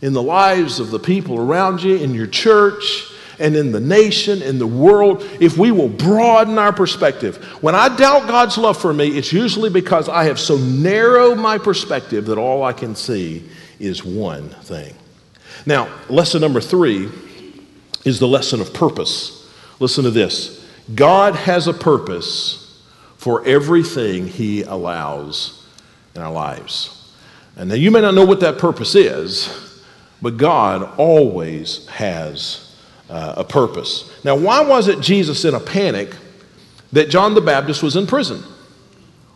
in 0.00 0.12
the 0.12 0.22
lives 0.22 0.80
of 0.80 0.90
the 0.90 0.98
people 0.98 1.38
around 1.38 1.82
you, 1.82 1.96
in 1.96 2.14
your 2.14 2.26
church, 2.26 3.12
and 3.40 3.54
in 3.56 3.70
the 3.72 3.80
nation, 3.80 4.42
in 4.42 4.58
the 4.58 4.66
world, 4.66 5.24
if 5.40 5.56
we 5.56 5.70
will 5.70 5.88
broaden 5.88 6.58
our 6.58 6.72
perspective. 6.72 7.36
When 7.62 7.74
I 7.74 7.94
doubt 7.94 8.26
God's 8.26 8.58
love 8.58 8.80
for 8.80 8.92
me, 8.92 9.16
it's 9.16 9.32
usually 9.32 9.70
because 9.70 10.08
I 10.08 10.24
have 10.24 10.40
so 10.40 10.56
narrowed 10.56 11.38
my 11.38 11.58
perspective 11.58 12.26
that 12.26 12.38
all 12.38 12.64
I 12.64 12.72
can 12.72 12.96
see 12.96 13.48
is 13.78 14.04
one 14.04 14.48
thing. 14.48 14.94
Now, 15.66 15.88
lesson 16.08 16.40
number 16.40 16.60
three 16.60 17.08
is 18.04 18.18
the 18.18 18.28
lesson 18.28 18.60
of 18.60 18.72
purpose. 18.74 19.52
Listen 19.78 20.04
to 20.04 20.10
this 20.10 20.68
God 20.94 21.34
has 21.34 21.68
a 21.68 21.72
purpose 21.72 22.82
for 23.16 23.44
everything 23.44 24.26
He 24.26 24.62
allows 24.62 25.57
in 26.18 26.24
our 26.24 26.32
lives. 26.32 27.12
And 27.56 27.68
now 27.68 27.76
you 27.76 27.90
may 27.90 28.00
not 28.00 28.14
know 28.14 28.26
what 28.26 28.40
that 28.40 28.58
purpose 28.58 28.94
is, 28.94 29.82
but 30.20 30.36
God 30.36 30.82
always 30.98 31.86
has 31.86 32.76
uh, 33.08 33.34
a 33.36 33.44
purpose. 33.44 34.12
Now, 34.24 34.36
why 34.36 34.62
was 34.62 34.88
it 34.88 35.00
Jesus 35.00 35.44
in 35.44 35.54
a 35.54 35.60
panic 35.60 36.14
that 36.92 37.08
John 37.08 37.34
the 37.34 37.40
Baptist 37.40 37.82
was 37.82 37.96
in 37.96 38.06
prison? 38.06 38.42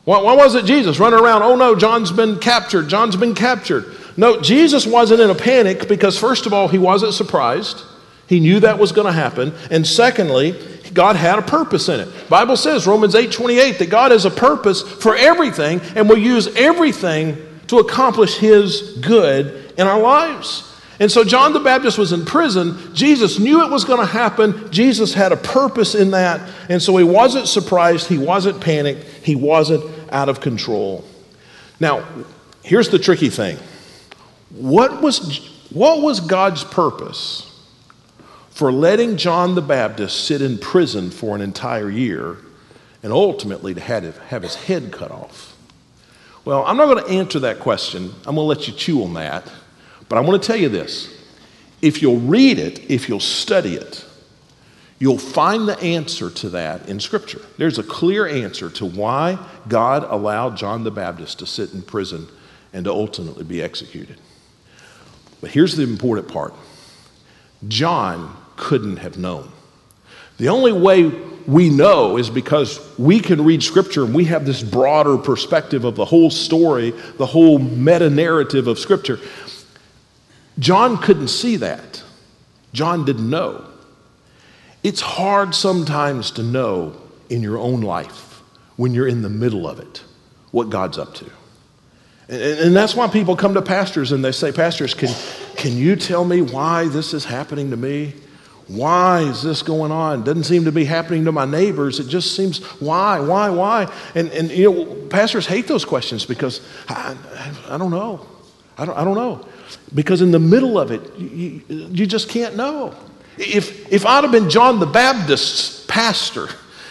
Why, 0.05 0.21
why 0.21 0.35
was 0.35 0.57
it 0.57 0.65
Jesus 0.65 0.99
running 0.99 1.21
around? 1.21 1.43
Oh 1.43 1.55
no, 1.55 1.77
John's 1.77 2.11
been 2.11 2.39
captured. 2.39 2.89
John's 2.89 3.17
been 3.17 3.35
captured. 3.35 3.85
No, 4.17 4.41
Jesus 4.41 4.87
wasn't 4.87 5.21
in 5.21 5.31
a 5.31 5.35
panic 5.35 5.89
because, 5.89 6.19
first 6.19 6.45
of 6.45 6.53
all, 6.53 6.69
he 6.69 6.79
wasn't 6.79 7.15
surprised. 7.15 7.83
He 8.27 8.41
knew 8.41 8.61
that 8.61 8.79
was 8.79 8.93
going 8.93 9.07
to 9.07 9.13
happen. 9.13 9.55
And 9.71 9.87
secondly, 9.87 10.59
God 10.93 11.17
had 11.17 11.39
a 11.39 11.43
purpose 11.43 11.89
in 11.89 12.01
it. 12.01 12.29
Bible 12.29 12.57
says, 12.57 12.87
Romans 12.87 13.15
8 13.15 13.33
28, 13.33 13.79
that 13.79 13.91
God 13.91 14.11
has 14.11 14.25
a 14.25 14.31
purpose 14.31 14.83
for 14.83 15.17
everything 15.17 15.81
and 15.95 16.09
will 16.09 16.19
use 16.19 16.49
everything 16.57 17.37
to 17.69 17.79
accomplish 17.79 18.37
his 18.37 18.99
good 19.01 19.73
in 19.79 19.87
our 19.87 20.01
lives. 20.01 20.69
And 21.01 21.11
so 21.11 21.25
John 21.25 21.53
the 21.53 21.61
Baptist 21.61 21.99
was 21.99 22.13
in 22.13 22.25
prison. 22.25 22.95
Jesus 22.95 23.39
knew 23.39 23.65
it 23.65 23.71
was 23.71 23.85
going 23.85 24.01
to 24.01 24.07
happen. 24.07 24.71
Jesus 24.71 25.15
had 25.15 25.33
a 25.33 25.37
purpose 25.37 25.95
in 25.95 26.13
that. 26.13 26.49
And 26.69 26.83
so 26.83 26.97
he 26.97 27.05
wasn't 27.05 27.49
surprised. 27.49 28.07
He 28.07 28.19
wasn't 28.19 28.61
panicked. 28.61 29.05
He 29.25 29.35
wasn't 29.35 29.91
out 30.13 30.29
of 30.29 30.41
control. 30.41 31.05
Now, 31.81 32.07
here's 32.63 32.91
the 32.91 32.99
tricky 32.99 33.31
thing 33.31 33.59
what 34.51 35.01
was, 35.01 35.49
what 35.71 36.03
was 36.03 36.21
God's 36.21 36.63
purpose 36.63 37.52
for 38.53 38.71
letting 38.71 39.17
John 39.17 39.55
the 39.55 39.63
Baptist 39.63 40.27
sit 40.27 40.43
in 40.43 40.59
prison 40.59 41.11
for 41.11 41.35
an 41.35 41.41
entire 41.41 41.91
year 41.91 42.37
and 43.03 43.13
ultimately 43.13 43.73
to 43.75 43.81
have, 43.81 44.43
his 44.43 44.55
head 44.55 44.93
cut 44.93 45.11
off? 45.11 45.57
Well, 46.45 46.65
I'm 46.67 46.77
not 46.77 46.87
going 46.87 47.05
to 47.05 47.11
answer 47.11 47.39
that 47.41 47.61
question. 47.61 48.13
I'm 48.27 48.35
going 48.35 48.37
to 48.37 48.43
let 48.43 48.69
you 48.69 48.75
chew 48.75 49.05
on 49.05 49.15
that. 49.15 49.51
But 50.09 50.19
I 50.19 50.21
want 50.21 50.43
to 50.43 50.47
tell 50.47 50.57
you 50.57 50.69
this 50.69 51.19
if 51.81 52.03
you'll 52.03 52.21
read 52.21 52.59
it, 52.59 52.91
if 52.91 53.09
you'll 53.09 53.21
study 53.21 53.75
it, 53.75 54.05
you'll 54.99 55.19
find 55.19 55.67
the 55.67 55.81
answer 55.81 56.29
to 56.31 56.51
that 56.51 56.89
in 56.89 57.01
Scripture. 57.01 57.41
There's 57.57 57.79
a 57.79 57.83
clear 57.83 58.27
answer 58.27 58.69
to 58.71 58.85
why 58.85 59.39
God 59.67 60.05
allowed 60.05 60.59
John 60.59 60.85
the 60.85 60.91
Baptist 60.91 61.39
to 61.39 61.47
sit 61.47 61.73
in 61.73 61.83
prison 61.83 62.29
and 62.75 62.85
to 62.85 62.91
ultimately 62.91 63.45
be 63.45 63.63
executed. 63.63 64.21
But 65.41 65.51
here's 65.51 65.75
the 65.75 65.83
important 65.85 66.29
part 66.29 66.53
John 67.67 68.37
couldn't 68.63 68.99
have 68.99 69.19
known. 69.19 69.51
The 70.39 70.49
only 70.49 70.73
way 70.73 71.09
we 71.49 71.69
know 71.69 72.17
is 72.17 72.31
because 72.31 72.81
we 72.97 73.19
can 73.19 73.45
read 73.45 73.61
Scripture 73.61 74.05
and 74.05 74.15
we 74.15 74.27
have 74.27 74.47
this 74.47 74.63
broader 74.63 75.19
perspective 75.19 75.85
of 75.85 75.97
the 75.97 76.05
whole 76.05 76.31
story, 76.31 76.91
the 77.19 77.27
whole 77.27 77.59
meta 77.59 78.09
narrative 78.09 78.69
of 78.69 78.79
Scripture. 78.79 79.19
John 80.61 80.97
couldn't 80.97 81.29
see 81.29 81.57
that. 81.57 82.05
John 82.73 83.05
didn't 83.05 83.29
know. 83.29 83.67
It's 84.85 85.01
hard 85.01 85.57
sometimes 85.57 86.31
to 86.33 86.45
know 86.45 86.95
in 87.29 87.43
your 87.43 87.59
own 87.59 87.81
life 87.81 88.43
when 88.77 88.95
you're 88.95 89.09
in 89.09 89.23
the 89.23 89.29
middle 89.29 89.69
of 89.69 89.81
it 89.81 90.05
what 90.53 90.71
God's 90.71 90.99
up 90.99 91.15
to. 91.15 91.31
And, 92.29 92.43
and 92.43 92.77
that's 92.77 92.95
why 92.95 93.09
people 93.09 93.35
come 93.35 93.55
to 93.55 93.63
pastors 93.63 94.13
and 94.13 94.25
they 94.25 94.33
say, 94.33 94.53
Pastors, 94.53 94.95
can, 94.95 95.11
can 95.57 95.77
you 95.77 95.97
tell 95.97 96.25
me 96.25 96.43
why 96.43 96.87
this 96.87 97.13
is 97.13 97.25
happening 97.25 97.71
to 97.71 97.77
me? 97.77 98.15
Why 98.69 99.21
is 99.21 99.43
this 99.43 99.63
going 99.63 99.93
on? 99.93 100.25
Doesn't 100.25 100.45
seem 100.45 100.65
to 100.65 100.73
be 100.73 100.85
happening 100.85 101.25
to 101.25 101.33
my 101.33 101.45
neighbors. 101.45 102.01
It 102.01 102.09
just 102.09 102.37
seems, 102.37 102.63
why, 102.81 103.21
why, 103.21 103.51
why? 103.51 103.93
And, 104.15 104.31
and 104.31 104.51
you 104.51 104.73
know, 104.73 104.95
pastors 105.09 105.47
hate 105.47 105.67
those 105.67 105.85
questions 105.85 106.25
because 106.25 106.61
I, 106.89 107.17
I, 107.35 107.75
I 107.75 107.79
don't 107.79 107.91
know. 107.91 108.27
I 108.79 108.85
don't, 108.85 108.97
I 108.97 109.05
don't 109.05 109.17
know. 109.17 109.47
Because 109.95 110.23
in 110.23 110.31
the 110.31 110.39
middle 110.39 110.79
of 110.79 110.91
it, 110.91 111.15
you, 111.19 111.63
you 111.69 112.07
just 112.07 112.29
can't 112.29 112.57
know. 112.57 112.95
If, 113.37 113.93
if 113.93 114.07
I'd 114.07 114.25
have 114.25 114.33
been 114.33 114.51
John 114.51 114.79
the 114.79 114.87
Baptist's 114.87 115.85
pastor, 115.87 116.49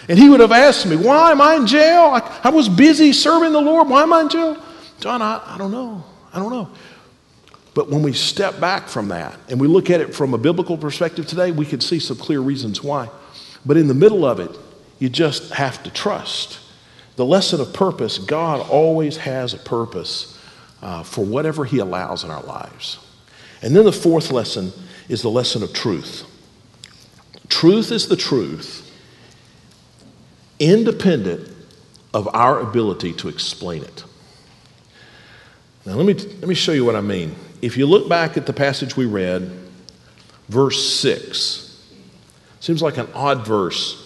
and 0.08 0.18
he 0.18 0.30
would 0.30 0.40
have 0.40 0.52
asked 0.52 0.86
me, 0.86 0.96
Why 0.96 1.32
am 1.32 1.42
I 1.42 1.56
in 1.56 1.68
jail? 1.68 2.02
I, 2.02 2.42
I 2.44 2.50
was 2.50 2.68
busy 2.68 3.14
serving 3.14 3.54
the 3.54 3.62
Lord. 3.62 3.88
Why 3.88 4.04
am 4.04 4.14
I 4.14 4.22
in 4.22 4.30
jail? 4.30 4.58
John, 5.00 5.22
I, 5.22 5.42
I 5.46 5.58
don't 5.58 5.72
know. 5.72 6.04
I 6.34 6.40
don't 6.40 6.52
know. 6.52 6.70
But 7.74 7.90
when 7.90 8.04
we 8.04 8.14
step 8.14 8.60
back 8.60 8.88
from 8.88 9.08
that 9.10 9.38
and 9.50 9.60
we 9.60 9.68
look 9.68 9.90
at 9.90 10.02
it 10.02 10.14
from 10.14 10.34
a 10.34 10.38
biblical 10.38 10.78
perspective 10.78 11.26
today, 11.26 11.52
we 11.52 11.66
can 11.66 11.80
see 11.80 12.00
some 12.00 12.18
clear 12.18 12.42
reasons 12.42 12.84
why. 12.84 13.10
But 13.66 13.78
in 13.78 13.88
the 13.88 13.94
middle 13.94 14.26
of 14.26 14.40
it, 14.40 14.52
you 15.00 15.10
just 15.10 15.54
have 15.54 15.82
to 15.84 15.90
trust. 15.90 16.60
The 17.16 17.26
lesson 17.26 17.62
of 17.62 17.74
purpose 17.74 18.18
God 18.18 18.68
always 18.70 19.18
has 19.18 19.54
a 19.54 19.58
purpose 19.58 20.38
uh, 20.82 21.04
for 21.04 21.24
whatever 21.24 21.64
He 21.64 21.80
allows 21.80 22.24
in 22.24 22.32
our 22.32 22.44
lives. 22.44 23.00
And 23.62 23.76
then 23.76 23.86
the 23.86 23.92
fourth 23.92 24.32
lesson 24.32 24.72
is 25.08 25.22
the 25.22 25.30
lesson 25.30 25.64
of 25.64 25.74
truth. 25.74 26.26
Truth 27.48 27.92
is 27.92 28.08
the 28.08 28.16
truth, 28.16 28.90
independent 30.60 31.50
of 32.14 32.28
our 32.34 32.60
ability 32.60 33.14
to 33.14 33.30
explain 33.30 33.84
it. 33.84 34.04
Now, 35.86 35.94
let 35.94 36.06
me, 36.06 36.14
let 36.14 36.48
me 36.48 36.56
show 36.56 36.72
you 36.72 36.86
what 36.86 36.96
I 36.96 37.02
mean. 37.02 37.36
If 37.62 37.78
you 37.78 37.86
look 37.86 38.10
back 38.10 38.38
at 38.38 38.46
the 38.46 38.54
passage 38.54 38.98
we 38.98 39.06
read, 39.06 39.52
verse 40.50 41.00
6, 41.00 41.68
seems 42.60 42.82
like 42.82 42.98
an 42.98 43.08
odd 43.14 43.46
verse. 43.46 43.98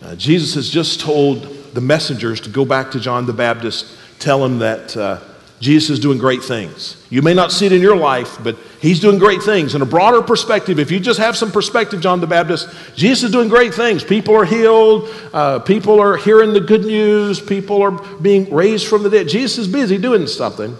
Uh, 0.00 0.14
Jesus 0.16 0.54
has 0.54 0.68
just 0.68 1.00
told 1.00 1.42
the 1.74 1.80
messengers 1.80 2.40
to 2.42 2.50
go 2.50 2.64
back 2.64 2.90
to 2.92 3.00
John 3.00 3.26
the 3.26 3.32
Baptist, 3.32 3.86
tell 4.18 4.44
him 4.44 4.58
that 4.58 4.96
uh, 4.96 5.20
Jesus 5.60 5.90
is 5.90 6.00
doing 6.00 6.18
great 6.18 6.42
things. 6.42 7.04
You 7.08 7.22
may 7.22 7.34
not 7.34 7.52
see 7.52 7.66
it 7.66 7.72
in 7.72 7.80
your 7.80 7.96
life, 7.96 8.38
but 8.42 8.56
he's 8.80 8.98
doing 8.98 9.18
great 9.18 9.42
things. 9.42 9.76
In 9.76 9.82
a 9.82 9.86
broader 9.86 10.20
perspective, 10.20 10.78
if 10.78 10.90
you 10.90 10.98
just 10.98 11.20
have 11.20 11.36
some 11.36 11.52
perspective, 11.52 12.00
John 12.00 12.20
the 12.20 12.26
Baptist, 12.26 12.68
Jesus 12.96 13.24
is 13.24 13.30
doing 13.30 13.48
great 13.48 13.72
things. 13.72 14.02
People 14.02 14.34
are 14.36 14.44
healed, 14.44 15.08
uh, 15.32 15.60
people 15.60 16.00
are 16.00 16.16
hearing 16.16 16.52
the 16.52 16.60
good 16.60 16.84
news, 16.84 17.40
people 17.40 17.82
are 17.82 17.92
being 17.92 18.52
raised 18.52 18.86
from 18.88 19.04
the 19.04 19.10
dead. 19.10 19.28
Jesus 19.28 19.58
is 19.58 19.68
busy 19.68 19.98
doing 19.98 20.26
something. 20.26 20.76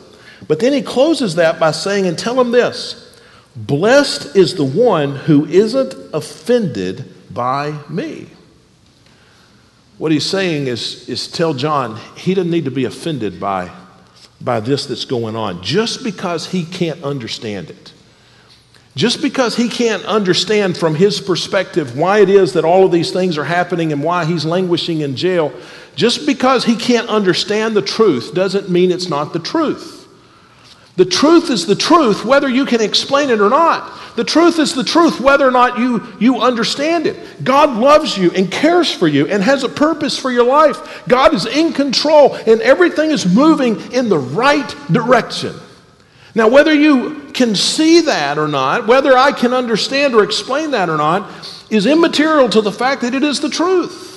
But 0.48 0.60
then 0.60 0.72
he 0.72 0.82
closes 0.82 1.36
that 1.36 1.60
by 1.60 1.70
saying, 1.70 2.06
and 2.06 2.18
tell 2.18 2.40
him 2.40 2.50
this 2.50 3.18
Blessed 3.54 4.34
is 4.34 4.54
the 4.54 4.64
one 4.64 5.14
who 5.14 5.44
isn't 5.46 5.94
offended 6.12 7.12
by 7.32 7.78
me. 7.88 8.28
What 9.98 10.10
he's 10.10 10.26
saying 10.26 10.66
is, 10.66 11.08
is 11.08 11.28
tell 11.28 11.54
John 11.54 12.00
he 12.16 12.34
doesn't 12.34 12.50
need 12.50 12.64
to 12.64 12.70
be 12.70 12.84
offended 12.84 13.38
by 13.38 13.70
by 14.40 14.60
this 14.60 14.86
that's 14.86 15.04
going 15.04 15.36
on 15.36 15.62
just 15.62 16.02
because 16.02 16.50
he 16.50 16.64
can't 16.64 17.02
understand 17.04 17.70
it. 17.70 17.92
Just 18.94 19.22
because 19.22 19.56
he 19.56 19.68
can't 19.68 20.04
understand 20.04 20.76
from 20.76 20.94
his 20.94 21.20
perspective 21.20 21.96
why 21.96 22.18
it 22.18 22.28
is 22.28 22.52
that 22.52 22.64
all 22.64 22.84
of 22.84 22.92
these 22.92 23.10
things 23.10 23.38
are 23.38 23.44
happening 23.44 23.92
and 23.92 24.02
why 24.02 24.24
he's 24.24 24.44
languishing 24.44 25.00
in 25.00 25.16
jail, 25.16 25.52
just 25.94 26.26
because 26.26 26.64
he 26.64 26.76
can't 26.76 27.08
understand 27.08 27.74
the 27.74 27.82
truth 27.82 28.34
doesn't 28.34 28.68
mean 28.68 28.90
it's 28.90 29.08
not 29.08 29.32
the 29.32 29.38
truth. 29.38 30.01
The 30.96 31.04
truth 31.06 31.48
is 31.48 31.66
the 31.66 31.74
truth, 31.74 32.24
whether 32.24 32.48
you 32.48 32.66
can 32.66 32.82
explain 32.82 33.30
it 33.30 33.40
or 33.40 33.48
not. 33.48 33.98
The 34.14 34.24
truth 34.24 34.58
is 34.58 34.74
the 34.74 34.84
truth, 34.84 35.20
whether 35.20 35.48
or 35.48 35.50
not 35.50 35.78
you, 35.78 36.06
you 36.20 36.40
understand 36.40 37.06
it. 37.06 37.42
God 37.42 37.78
loves 37.78 38.18
you 38.18 38.30
and 38.32 38.50
cares 38.50 38.92
for 38.92 39.08
you 39.08 39.26
and 39.26 39.42
has 39.42 39.64
a 39.64 39.70
purpose 39.70 40.18
for 40.18 40.30
your 40.30 40.44
life. 40.44 41.02
God 41.08 41.32
is 41.32 41.46
in 41.46 41.72
control 41.72 42.34
and 42.34 42.60
everything 42.60 43.10
is 43.10 43.24
moving 43.24 43.92
in 43.92 44.10
the 44.10 44.18
right 44.18 44.68
direction. 44.90 45.54
Now, 46.34 46.48
whether 46.48 46.74
you 46.74 47.30
can 47.32 47.54
see 47.54 48.02
that 48.02 48.36
or 48.36 48.48
not, 48.48 48.86
whether 48.86 49.16
I 49.16 49.32
can 49.32 49.54
understand 49.54 50.14
or 50.14 50.22
explain 50.22 50.72
that 50.72 50.90
or 50.90 50.98
not, 50.98 51.30
is 51.70 51.86
immaterial 51.86 52.50
to 52.50 52.60
the 52.60 52.72
fact 52.72 53.00
that 53.00 53.14
it 53.14 53.22
is 53.22 53.40
the 53.40 53.48
truth. 53.48 54.10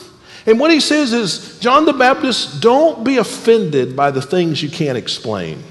And 0.45 0.59
what 0.59 0.71
he 0.71 0.81
says 0.81 1.13
is, 1.13 1.57
John 1.59 1.85
the 1.85 1.93
Baptist, 1.93 2.61
don't 2.61 3.05
be 3.05 3.17
offended 3.17 3.95
by 3.95 4.11
the 4.11 4.21
things 4.21 4.61
you 4.61 4.69
can't 4.69 4.97
explain. 4.97 5.63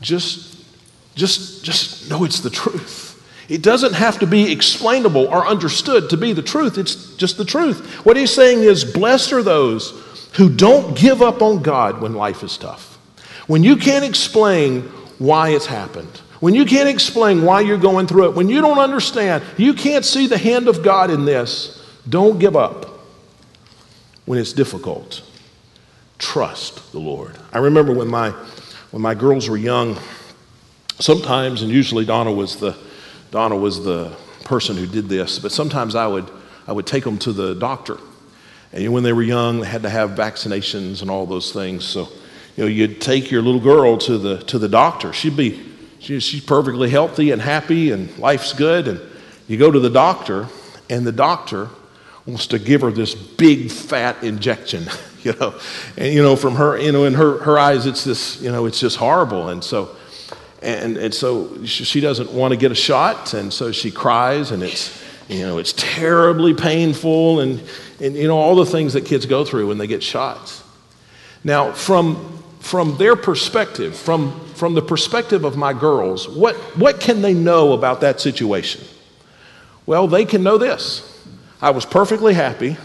Just, 0.00 0.64
just, 1.14 1.64
just 1.64 2.10
know 2.10 2.24
it's 2.24 2.40
the 2.40 2.50
truth. 2.50 3.06
It 3.48 3.62
doesn't 3.62 3.94
have 3.94 4.20
to 4.20 4.26
be 4.26 4.52
explainable 4.52 5.26
or 5.26 5.46
understood 5.46 6.08
to 6.10 6.16
be 6.16 6.32
the 6.32 6.42
truth. 6.42 6.78
It's 6.78 7.16
just 7.16 7.36
the 7.36 7.44
truth. 7.44 8.04
What 8.06 8.16
he's 8.16 8.32
saying 8.32 8.62
is, 8.62 8.84
blessed 8.84 9.32
are 9.32 9.42
those 9.42 9.90
who 10.34 10.48
don't 10.48 10.96
give 10.96 11.20
up 11.20 11.42
on 11.42 11.60
God 11.60 12.00
when 12.00 12.14
life 12.14 12.44
is 12.44 12.56
tough. 12.56 12.96
When 13.48 13.64
you 13.64 13.76
can't 13.76 14.04
explain 14.04 14.82
why 15.18 15.48
it's 15.48 15.66
happened, 15.66 16.20
when 16.38 16.54
you 16.54 16.64
can't 16.64 16.88
explain 16.88 17.42
why 17.42 17.60
you're 17.60 17.76
going 17.76 18.06
through 18.06 18.26
it, 18.26 18.34
when 18.36 18.48
you 18.48 18.60
don't 18.60 18.78
understand, 18.78 19.42
you 19.56 19.74
can't 19.74 20.04
see 20.04 20.28
the 20.28 20.38
hand 20.38 20.68
of 20.68 20.84
God 20.84 21.10
in 21.10 21.24
this, 21.24 21.84
don't 22.08 22.38
give 22.38 22.56
up 22.56 23.00
when 24.24 24.38
it's 24.38 24.52
difficult. 24.52 25.22
Trust 26.18 26.92
the 26.92 27.00
Lord. 27.00 27.36
I 27.52 27.58
remember 27.58 27.92
when 27.92 28.08
my 28.08 28.32
when 28.90 29.02
my 29.02 29.14
girls 29.14 29.48
were 29.48 29.56
young, 29.56 29.96
sometimes, 30.98 31.62
and 31.62 31.70
usually 31.70 32.04
Donna 32.04 32.32
was 32.32 32.56
the, 32.56 32.76
Donna 33.30 33.56
was 33.56 33.84
the 33.84 34.16
person 34.44 34.76
who 34.76 34.86
did 34.86 35.08
this, 35.08 35.38
but 35.38 35.52
sometimes 35.52 35.94
I 35.94 36.06
would, 36.06 36.28
I 36.66 36.72
would 36.72 36.86
take 36.86 37.04
them 37.04 37.18
to 37.18 37.32
the 37.32 37.54
doctor. 37.54 37.98
And 38.72 38.92
when 38.92 39.02
they 39.02 39.12
were 39.12 39.22
young, 39.22 39.60
they 39.60 39.66
had 39.66 39.82
to 39.82 39.90
have 39.90 40.10
vaccinations 40.10 41.02
and 41.02 41.10
all 41.10 41.26
those 41.26 41.52
things. 41.52 41.84
So, 41.84 42.08
you 42.56 42.64
know, 42.64 42.66
you'd 42.66 43.00
take 43.00 43.30
your 43.30 43.42
little 43.42 43.60
girl 43.60 43.96
to 43.98 44.18
the, 44.18 44.38
to 44.44 44.58
the 44.58 44.68
doctor. 44.68 45.12
She'd 45.12 45.36
be, 45.36 45.68
she, 46.00 46.18
she's 46.18 46.44
perfectly 46.44 46.90
healthy 46.90 47.30
and 47.30 47.40
happy 47.40 47.92
and 47.92 48.16
life's 48.18 48.52
good. 48.52 48.88
And 48.88 49.00
you 49.46 49.56
go 49.56 49.70
to 49.70 49.80
the 49.80 49.90
doctor, 49.90 50.48
and 50.88 51.06
the 51.06 51.12
doctor 51.12 51.68
wants 52.30 52.46
to 52.48 52.58
give 52.58 52.80
her 52.80 52.90
this 52.90 53.14
big 53.14 53.70
fat 53.70 54.22
injection, 54.22 54.86
you 55.22 55.32
know. 55.34 55.58
And, 55.96 56.14
you 56.14 56.22
know, 56.22 56.36
from 56.36 56.54
her, 56.54 56.78
you 56.78 56.92
know, 56.92 57.04
in 57.04 57.14
her, 57.14 57.38
her 57.38 57.58
eyes, 57.58 57.86
it's 57.86 58.04
this, 58.04 58.40
you 58.40 58.50
know, 58.50 58.66
it's 58.66 58.80
just 58.80 58.96
horrible. 58.96 59.48
And 59.48 59.62
so, 59.62 59.96
and, 60.62 60.96
and 60.96 61.12
so 61.12 61.64
she 61.64 62.00
doesn't 62.00 62.32
want 62.32 62.52
to 62.52 62.56
get 62.56 62.70
a 62.70 62.74
shot. 62.76 63.34
And 63.34 63.52
so 63.52 63.72
she 63.72 63.90
cries, 63.90 64.50
and 64.50 64.62
it's, 64.62 65.02
you 65.28 65.42
know, 65.46 65.58
it's 65.58 65.72
terribly 65.74 66.54
painful. 66.54 67.40
And, 67.40 67.62
and, 68.00 68.14
you 68.14 68.28
know, 68.28 68.38
all 68.38 68.56
the 68.56 68.66
things 68.66 68.92
that 68.92 69.04
kids 69.04 69.26
go 69.26 69.44
through 69.44 69.68
when 69.68 69.78
they 69.78 69.86
get 69.86 70.02
shots. 70.02 70.62
Now, 71.42 71.72
from, 71.72 72.42
from 72.60 72.96
their 72.98 73.16
perspective, 73.16 73.96
from, 73.96 74.38
from 74.54 74.74
the 74.74 74.82
perspective 74.82 75.44
of 75.44 75.56
my 75.56 75.72
girls, 75.72 76.28
what, 76.28 76.56
what 76.76 77.00
can 77.00 77.22
they 77.22 77.34
know 77.34 77.72
about 77.72 78.02
that 78.02 78.20
situation? 78.20 78.84
Well, 79.86 80.06
they 80.06 80.24
can 80.24 80.42
know 80.42 80.58
this. 80.58 81.09
I 81.62 81.70
was 81.70 81.84
perfectly 81.84 82.34
happy 82.34 82.76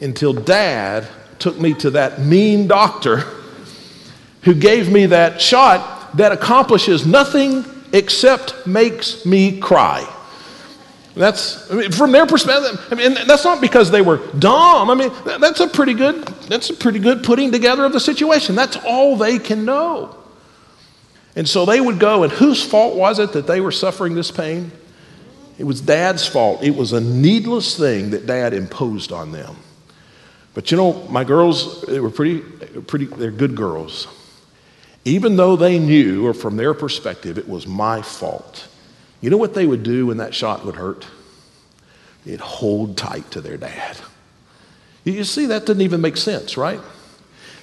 until 0.00 0.32
dad 0.32 1.06
took 1.38 1.58
me 1.58 1.74
to 1.74 1.90
that 1.90 2.20
mean 2.20 2.66
doctor 2.68 3.24
who 4.42 4.54
gave 4.54 4.90
me 4.90 5.06
that 5.06 5.40
shot 5.40 6.16
that 6.16 6.32
accomplishes 6.32 7.06
nothing 7.06 7.64
except 7.92 8.66
makes 8.66 9.24
me 9.24 9.58
cry. 9.58 10.06
That's 11.14 11.70
I 11.70 11.74
mean, 11.74 11.92
from 11.92 12.12
their 12.12 12.26
perspective. 12.26 12.86
I 12.90 12.94
mean, 12.96 13.14
that's 13.26 13.44
not 13.44 13.60
because 13.60 13.90
they 13.90 14.02
were 14.02 14.18
dumb. 14.38 14.90
I 14.90 14.94
mean, 14.94 15.12
that's 15.24 15.60
a 15.60 15.68
pretty 15.68 15.94
good. 15.94 16.26
That's 16.48 16.70
a 16.70 16.74
pretty 16.74 16.98
good 16.98 17.22
putting 17.22 17.52
together 17.52 17.84
of 17.84 17.92
the 17.92 18.00
situation. 18.00 18.56
That's 18.56 18.76
all 18.84 19.16
they 19.16 19.38
can 19.38 19.64
know. 19.64 20.16
And 21.36 21.48
so 21.48 21.64
they 21.64 21.80
would 21.80 21.98
go, 21.98 22.24
and 22.24 22.32
whose 22.32 22.64
fault 22.64 22.96
was 22.96 23.18
it 23.18 23.32
that 23.32 23.46
they 23.46 23.60
were 23.60 23.72
suffering 23.72 24.14
this 24.14 24.30
pain? 24.30 24.72
It 25.58 25.64
was 25.64 25.80
dad's 25.80 26.26
fault. 26.26 26.62
It 26.62 26.74
was 26.74 26.92
a 26.92 27.00
needless 27.00 27.78
thing 27.78 28.10
that 28.10 28.26
dad 28.26 28.52
imposed 28.54 29.12
on 29.12 29.32
them. 29.32 29.56
But 30.52 30.70
you 30.70 30.76
know, 30.76 31.06
my 31.08 31.24
girls, 31.24 31.82
they 31.82 32.00
were 32.00 32.10
pretty, 32.10 32.40
pretty, 32.40 33.06
they're 33.06 33.30
good 33.30 33.56
girls. 33.56 34.08
Even 35.04 35.36
though 35.36 35.56
they 35.56 35.78
knew, 35.78 36.26
or 36.26 36.32
from 36.32 36.56
their 36.56 36.72
perspective, 36.72 37.36
it 37.38 37.48
was 37.48 37.66
my 37.66 38.00
fault. 38.00 38.68
You 39.20 39.30
know 39.30 39.36
what 39.36 39.54
they 39.54 39.66
would 39.66 39.82
do 39.82 40.06
when 40.06 40.16
that 40.18 40.34
shot 40.34 40.64
would 40.64 40.76
hurt? 40.76 41.06
They'd 42.24 42.40
hold 42.40 42.96
tight 42.96 43.30
to 43.32 43.40
their 43.40 43.56
dad. 43.56 43.98
You 45.04 45.24
see, 45.24 45.46
that 45.46 45.66
didn't 45.66 45.82
even 45.82 46.00
make 46.00 46.16
sense, 46.16 46.56
right? 46.56 46.80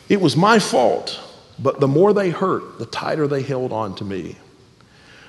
It 0.08 0.22
was 0.22 0.38
my 0.38 0.60
fault, 0.60 1.20
but 1.58 1.80
the 1.80 1.88
more 1.88 2.14
they 2.14 2.30
hurt, 2.30 2.78
the 2.78 2.86
tighter 2.86 3.28
they 3.28 3.42
held 3.42 3.74
on 3.74 3.96
to 3.96 4.04
me. 4.04 4.36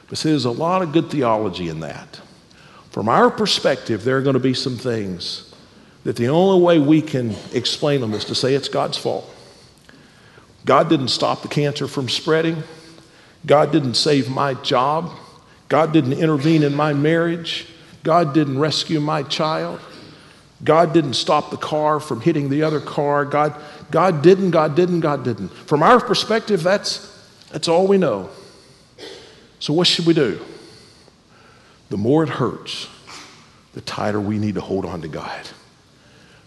But 0.09 0.19
see, 0.19 0.31
there's 0.31 0.45
a 0.45 0.51
lot 0.51 0.83
of 0.83 0.93
good 0.93 1.11
theology 1.11 1.69
in 1.69 1.81
that. 1.81 2.21
From 2.93 3.09
our 3.09 3.31
perspective, 3.31 4.05
there 4.05 4.19
are 4.19 4.23
going 4.23 4.35
to 4.35 4.41
be 4.41 4.53
some 4.53 4.77
things 4.77 5.51
that 6.05 6.15
the 6.17 6.29
only 6.29 6.63
way 6.63 6.79
we 6.79 7.01
can 7.01 7.35
explain 7.55 8.03
them 8.03 8.13
is 8.13 8.27
to 8.27 8.35
say 8.35 8.55
it's 8.55 8.69
God's 8.69 8.99
fault. 8.99 9.29
God 10.67 10.91
didn't 10.91 11.09
stop 11.09 11.41
the 11.41 11.49
cancer 11.49 11.89
from 11.89 12.11
spreading. 12.11 12.63
God 13.47 13.73
didn't 13.73 13.95
save 13.95 14.29
my 14.29 14.53
job. 14.55 15.11
God 15.71 15.95
didn't 15.95 16.13
intervene 16.13 16.63
in 16.63 16.75
my 16.75 16.93
marriage. 16.93 17.67
God 18.03 18.35
didn't 18.35 18.59
rescue 18.59 19.01
my 19.01 19.23
child. 19.23 19.81
God 20.63 20.93
didn't 20.93 21.15
stop 21.15 21.51
the 21.51 21.57
car 21.57 21.99
from 21.99 22.21
hitting 22.21 22.51
the 22.51 22.63
other 22.63 22.81
car. 22.81 23.25
God, 23.25 23.59
God 23.91 24.23
didn't, 24.23 24.51
God 24.51 24.77
didn't, 24.77 25.01
God 25.01 25.25
didn't. 25.25 25.49
From 25.49 25.83
our 25.83 25.99
perspective, 25.99 26.63
that's, 26.63 27.09
that's 27.51 27.69
all 27.69 27.87
we 27.87 27.97
know. 27.97 28.29
So, 29.61 29.73
what 29.73 29.87
should 29.87 30.05
we 30.05 30.13
do? 30.13 30.39
The 31.93 31.99
more 31.99 32.23
it 32.23 32.31
hurts, 32.31 32.89
the 33.75 33.83
tighter 33.83 34.19
we 34.19 34.39
need 34.39 34.55
to 34.55 34.63
hold 34.63 34.87
on 34.87 35.03
to 35.03 35.09
God. 35.09 35.47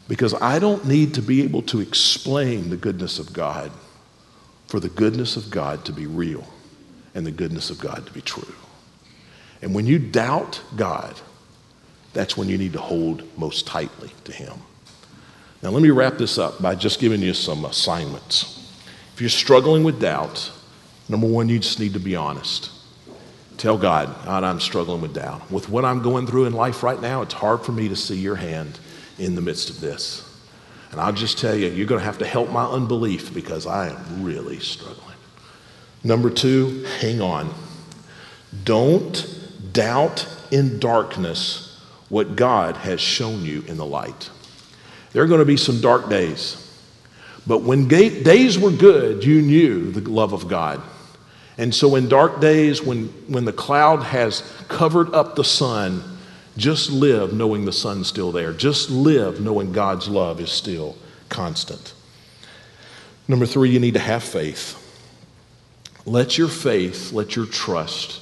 Because 0.07 0.33
I 0.33 0.57
don't 0.57 0.87
need 0.87 1.13
to 1.13 1.21
be 1.21 1.43
able 1.43 1.61
to 1.63 1.81
explain 1.81 2.71
the 2.71 2.77
goodness 2.77 3.19
of 3.19 3.31
God 3.31 3.71
for 4.65 4.79
the 4.79 4.89
goodness 4.89 5.37
of 5.37 5.51
God 5.51 5.85
to 5.85 5.93
be 5.93 6.07
real 6.07 6.47
and 7.13 7.27
the 7.27 7.31
goodness 7.31 7.69
of 7.69 7.79
God 7.79 8.07
to 8.07 8.11
be 8.11 8.21
true. 8.21 8.55
And 9.61 9.75
when 9.75 9.85
you 9.85 9.99
doubt 9.99 10.63
God, 10.75 11.13
that's 12.13 12.35
when 12.35 12.49
you 12.49 12.57
need 12.57 12.73
to 12.73 12.81
hold 12.81 13.21
most 13.37 13.67
tightly 13.67 14.09
to 14.23 14.31
Him. 14.31 14.57
Now, 15.61 15.69
let 15.69 15.83
me 15.83 15.91
wrap 15.91 16.17
this 16.17 16.39
up 16.39 16.59
by 16.59 16.73
just 16.73 16.99
giving 16.99 17.21
you 17.21 17.35
some 17.35 17.65
assignments. 17.65 18.67
If 19.13 19.21
you're 19.21 19.29
struggling 19.29 19.83
with 19.83 20.01
doubt, 20.01 20.51
number 21.07 21.27
one, 21.27 21.49
you 21.49 21.59
just 21.59 21.79
need 21.79 21.93
to 21.93 21.99
be 21.99 22.15
honest. 22.15 22.71
Tell 23.57 23.77
God, 23.77 24.13
God, 24.25 24.43
I'm 24.43 24.59
struggling 24.59 25.01
with 25.01 25.13
doubt. 25.13 25.49
With 25.49 25.69
what 25.69 25.85
I'm 25.85 26.01
going 26.01 26.27
through 26.27 26.45
in 26.45 26.53
life 26.53 26.83
right 26.83 26.99
now, 26.99 27.21
it's 27.21 27.33
hard 27.33 27.61
for 27.61 27.71
me 27.71 27.87
to 27.89 27.95
see 27.95 28.17
your 28.17 28.35
hand 28.35 28.77
in 29.17 29.35
the 29.35 29.41
midst 29.41 29.69
of 29.69 29.79
this. 29.79 30.29
And 30.91 30.99
I'll 30.99 31.13
just 31.13 31.37
tell 31.37 31.55
you, 31.55 31.67
you're 31.67 31.87
going 31.87 31.99
to 31.99 32.05
have 32.05 32.19
to 32.19 32.25
help 32.25 32.51
my 32.51 32.65
unbelief 32.65 33.33
because 33.33 33.65
I 33.65 33.89
am 33.89 34.23
really 34.23 34.59
struggling. 34.59 35.17
Number 36.03 36.29
two, 36.29 36.85
hang 36.99 37.21
on. 37.21 37.53
Don't 38.63 39.25
doubt 39.73 40.27
in 40.51 40.79
darkness 40.79 41.81
what 42.09 42.35
God 42.35 42.77
has 42.77 43.01
shown 43.01 43.43
you 43.43 43.63
in 43.67 43.77
the 43.77 43.85
light. 43.85 44.29
There 45.11 45.23
are 45.23 45.27
going 45.27 45.39
to 45.39 45.45
be 45.45 45.57
some 45.57 45.81
dark 45.81 46.09
days. 46.09 46.61
But 47.47 47.61
when 47.61 47.87
days 47.87 48.57
were 48.59 48.71
good, 48.71 49.23
you 49.23 49.41
knew 49.41 49.91
the 49.91 50.09
love 50.09 50.33
of 50.33 50.47
God. 50.47 50.81
And 51.57 51.73
so, 51.73 51.95
in 51.95 52.09
dark 52.09 52.41
days, 52.41 52.81
when, 52.81 53.07
when 53.27 53.45
the 53.45 53.53
cloud 53.53 54.03
has 54.03 54.41
covered 54.67 55.13
up 55.13 55.35
the 55.35 55.43
sun, 55.43 56.03
just 56.57 56.89
live 56.89 57.33
knowing 57.33 57.65
the 57.65 57.71
sun's 57.71 58.07
still 58.07 58.31
there. 58.31 58.53
Just 58.53 58.89
live 58.89 59.41
knowing 59.41 59.71
God's 59.71 60.07
love 60.07 60.39
is 60.39 60.51
still 60.51 60.97
constant. 61.29 61.93
Number 63.27 63.45
three, 63.45 63.69
you 63.69 63.79
need 63.79 63.95
to 63.95 63.99
have 63.99 64.23
faith. 64.23 64.81
Let 66.05 66.37
your 66.37 66.47
faith, 66.47 67.11
let 67.11 67.35
your 67.35 67.45
trust 67.45 68.21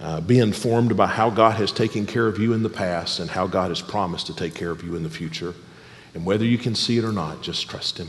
uh, 0.00 0.20
be 0.20 0.38
informed 0.38 0.96
by 0.96 1.06
how 1.06 1.30
God 1.30 1.56
has 1.56 1.70
taken 1.70 2.06
care 2.06 2.26
of 2.26 2.38
you 2.38 2.54
in 2.54 2.62
the 2.62 2.70
past 2.70 3.20
and 3.20 3.30
how 3.30 3.46
God 3.46 3.70
has 3.70 3.80
promised 3.80 4.26
to 4.26 4.34
take 4.34 4.54
care 4.54 4.70
of 4.70 4.82
you 4.82 4.96
in 4.96 5.02
the 5.02 5.10
future. 5.10 5.54
And 6.14 6.24
whether 6.24 6.44
you 6.44 6.58
can 6.58 6.74
see 6.74 6.98
it 6.98 7.04
or 7.04 7.12
not, 7.12 7.42
just 7.42 7.68
trust 7.68 7.98
Him. 7.98 8.08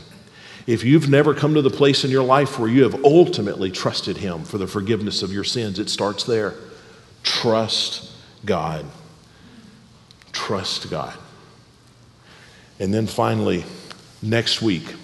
If 0.66 0.84
you've 0.84 1.08
never 1.08 1.34
come 1.34 1.54
to 1.54 1.62
the 1.62 1.70
place 1.70 2.04
in 2.04 2.10
your 2.10 2.22
life 2.22 2.58
where 2.58 2.68
you 2.68 2.84
have 2.84 3.04
ultimately 3.04 3.70
trusted 3.70 4.18
Him 4.18 4.44
for 4.44 4.58
the 4.58 4.66
forgiveness 4.66 5.22
of 5.22 5.32
your 5.32 5.44
sins, 5.44 5.78
it 5.78 5.90
starts 5.90 6.24
there. 6.24 6.54
Trust 7.22 8.12
God. 8.44 8.86
Trust 10.32 10.90
God. 10.90 11.16
And 12.78 12.92
then 12.92 13.06
finally, 13.06 13.64
next 14.22 14.62
week, 14.62 14.94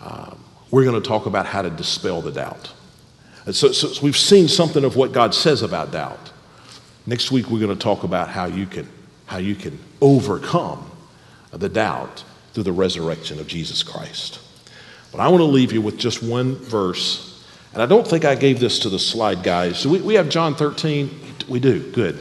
um, 0.00 0.38
we're 0.70 0.84
going 0.84 1.00
to 1.00 1.06
talk 1.06 1.26
about 1.26 1.46
how 1.46 1.62
to 1.62 1.70
dispel 1.70 2.20
the 2.20 2.32
doubt. 2.32 2.72
So, 3.46 3.72
so, 3.72 3.88
so 3.88 4.02
we've 4.02 4.16
seen 4.16 4.48
something 4.48 4.84
of 4.84 4.96
what 4.96 5.12
God 5.12 5.34
says 5.34 5.62
about 5.62 5.92
doubt. 5.92 6.32
Next 7.06 7.30
week, 7.30 7.48
we're 7.48 7.60
going 7.60 7.76
to 7.76 7.82
talk 7.82 8.02
about 8.02 8.28
how 8.28 8.46
you 8.46 8.66
can, 8.66 8.88
how 9.26 9.38
you 9.38 9.54
can 9.54 9.78
overcome 10.00 10.90
the 11.52 11.68
doubt 11.68 12.24
through 12.52 12.64
the 12.64 12.72
resurrection 12.72 13.38
of 13.38 13.46
Jesus 13.46 13.82
Christ. 13.82 14.40
But 15.12 15.20
I 15.20 15.28
want 15.28 15.40
to 15.40 15.46
leave 15.46 15.72
you 15.72 15.80
with 15.80 15.98
just 15.98 16.22
one 16.22 16.56
verse. 16.56 17.44
And 17.72 17.82
I 17.82 17.86
don't 17.86 18.06
think 18.06 18.24
I 18.24 18.34
gave 18.34 18.60
this 18.60 18.78
to 18.80 18.88
the 18.88 18.98
slide 18.98 19.42
guys. 19.42 19.78
So 19.78 19.90
we, 19.90 20.00
we 20.00 20.14
have 20.14 20.28
Job 20.28 20.56
13. 20.56 21.10
We 21.48 21.60
do. 21.60 21.92
Good. 21.92 22.18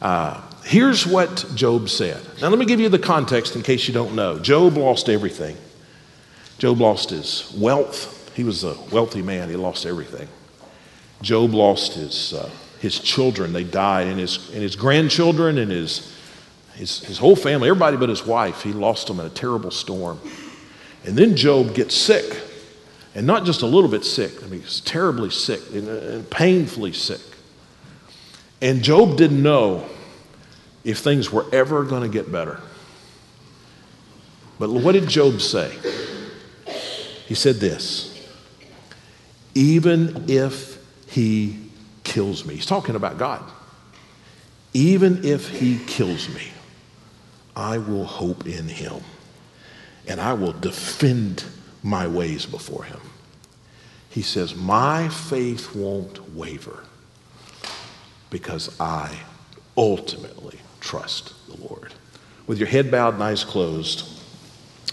Uh, 0.00 0.40
here's 0.64 1.06
what 1.06 1.46
Job 1.54 1.88
said. 1.88 2.22
Now, 2.40 2.48
let 2.48 2.58
me 2.58 2.66
give 2.66 2.80
you 2.80 2.88
the 2.88 2.98
context 2.98 3.56
in 3.56 3.62
case 3.62 3.88
you 3.88 3.94
don't 3.94 4.14
know. 4.14 4.38
Job 4.38 4.76
lost 4.76 5.08
everything. 5.08 5.56
Job 6.58 6.80
lost 6.80 7.10
his 7.10 7.54
wealth. 7.56 8.32
He 8.34 8.44
was 8.44 8.64
a 8.64 8.76
wealthy 8.92 9.22
man, 9.22 9.48
he 9.48 9.56
lost 9.56 9.86
everything. 9.86 10.28
Job 11.22 11.52
lost 11.54 11.94
his, 11.94 12.34
uh, 12.34 12.50
his 12.80 13.00
children, 13.00 13.52
they 13.52 13.64
died, 13.64 14.06
and 14.06 14.20
his, 14.20 14.50
and 14.50 14.62
his 14.62 14.76
grandchildren 14.76 15.58
and 15.58 15.70
his, 15.70 16.14
his, 16.74 17.00
his 17.00 17.18
whole 17.18 17.34
family, 17.34 17.68
everybody 17.68 17.96
but 17.96 18.08
his 18.08 18.24
wife, 18.24 18.62
he 18.62 18.72
lost 18.72 19.08
them 19.08 19.18
in 19.18 19.26
a 19.26 19.30
terrible 19.30 19.70
storm. 19.70 20.20
And 21.08 21.16
then 21.16 21.36
Job 21.36 21.74
gets 21.74 21.94
sick. 21.94 22.38
And 23.14 23.26
not 23.26 23.46
just 23.46 23.62
a 23.62 23.66
little 23.66 23.88
bit 23.88 24.04
sick, 24.04 24.44
I 24.44 24.46
mean, 24.46 24.60
he's 24.60 24.80
terribly 24.80 25.30
sick 25.30 25.62
and 25.72 26.28
painfully 26.28 26.92
sick. 26.92 27.22
And 28.60 28.82
Job 28.82 29.16
didn't 29.16 29.42
know 29.42 29.86
if 30.84 30.98
things 30.98 31.32
were 31.32 31.46
ever 31.50 31.82
going 31.84 32.02
to 32.02 32.10
get 32.10 32.30
better. 32.30 32.60
But 34.58 34.68
what 34.68 34.92
did 34.92 35.08
Job 35.08 35.40
say? 35.40 35.74
He 37.24 37.34
said 37.34 37.56
this 37.56 38.28
Even 39.54 40.26
if 40.28 40.78
he 41.06 41.70
kills 42.04 42.44
me, 42.44 42.56
he's 42.56 42.66
talking 42.66 42.96
about 42.96 43.16
God. 43.16 43.42
Even 44.74 45.24
if 45.24 45.48
he 45.48 45.78
kills 45.86 46.28
me, 46.28 46.48
I 47.56 47.78
will 47.78 48.04
hope 48.04 48.46
in 48.46 48.68
him 48.68 49.02
and 50.08 50.20
I 50.20 50.32
will 50.32 50.52
defend 50.52 51.44
my 51.82 52.08
ways 52.08 52.46
before 52.46 52.84
him. 52.84 53.00
He 54.10 54.22
says, 54.22 54.54
My 54.54 55.08
faith 55.08 55.74
won't 55.74 56.34
waver 56.34 56.82
because 58.30 58.78
I 58.80 59.16
ultimately 59.76 60.58
trust 60.80 61.34
the 61.48 61.62
Lord. 61.66 61.92
With 62.46 62.58
your 62.58 62.68
head 62.68 62.90
bowed 62.90 63.14
and 63.14 63.22
eyes 63.22 63.44
closed, 63.44 64.08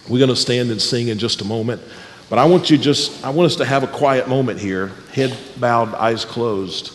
we're 0.10 0.20
going 0.20 0.30
to 0.30 0.36
stand 0.36 0.70
and 0.70 0.82
sing 0.82 1.08
in 1.08 1.18
just 1.18 1.42
a 1.42 1.46
moment. 1.46 1.82
But 2.30 2.40
I 2.40 2.46
want 2.46 2.70
you 2.70 2.78
just, 2.78 3.24
I 3.24 3.30
want 3.30 3.48
us 3.48 3.56
to 3.58 3.66
have 3.66 3.84
a 3.84 3.88
quiet 3.88 4.28
moment 4.28 4.60
here, 4.60 4.88
head 5.14 5.36
bowed, 5.58 5.94
eyes 5.96 6.26
closed, 6.26 6.92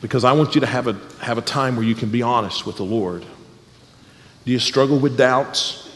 because 0.00 0.24
I 0.24 0.32
want 0.32 0.54
you 0.54 0.62
to 0.62 0.66
have 0.66 0.88
a, 0.88 0.94
have 1.20 1.38
a 1.38 1.42
time 1.42 1.76
where 1.76 1.84
you 1.84 1.94
can 1.94 2.10
be 2.10 2.22
honest 2.22 2.66
with 2.66 2.76
the 2.76 2.84
Lord. 2.84 3.24
Do 4.44 4.50
you 4.50 4.58
struggle 4.58 4.98
with 4.98 5.16
doubts? 5.16 5.91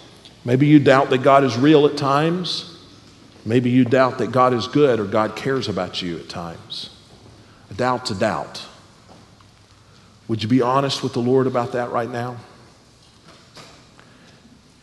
Maybe 0.47 0.68
you 0.68 0.78
doubt 0.78 1.11
that 1.11 1.24
God 1.24 1.42
is 1.42 1.59
real 1.59 1.86
at 1.86 1.97
times. 1.97 2.78
Maybe 3.44 3.68
you 3.68 3.84
doubt 3.84 4.18
that 4.18 4.30
God 4.30 4.55
is 4.55 4.68
good 4.68 5.01
or 5.01 5.05
God 5.05 5.34
cares 5.34 5.66
about 5.66 6.01
you 6.01 6.18
at 6.18 6.28
times. 6.28 6.90
A 7.68 7.74
doubt's 7.74 8.12
a 8.12 8.14
doubt. 8.14 8.64
Would 10.28 10.44
you 10.44 10.49
be 10.49 10.62
honest 10.62 11.03
with 11.03 11.14
the 11.14 11.20
Lord 11.20 11.49
about 11.49 11.72
that 11.72 11.90
right 11.90 12.09
now? 12.09 12.36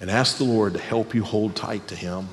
And 0.02 0.12
ask 0.12 0.38
the 0.38 0.44
Lord 0.44 0.74
to 0.74 0.80
help 0.80 1.16
you 1.16 1.24
hold 1.24 1.56
tight 1.56 1.88
to 1.88 1.96
Him 1.96 2.28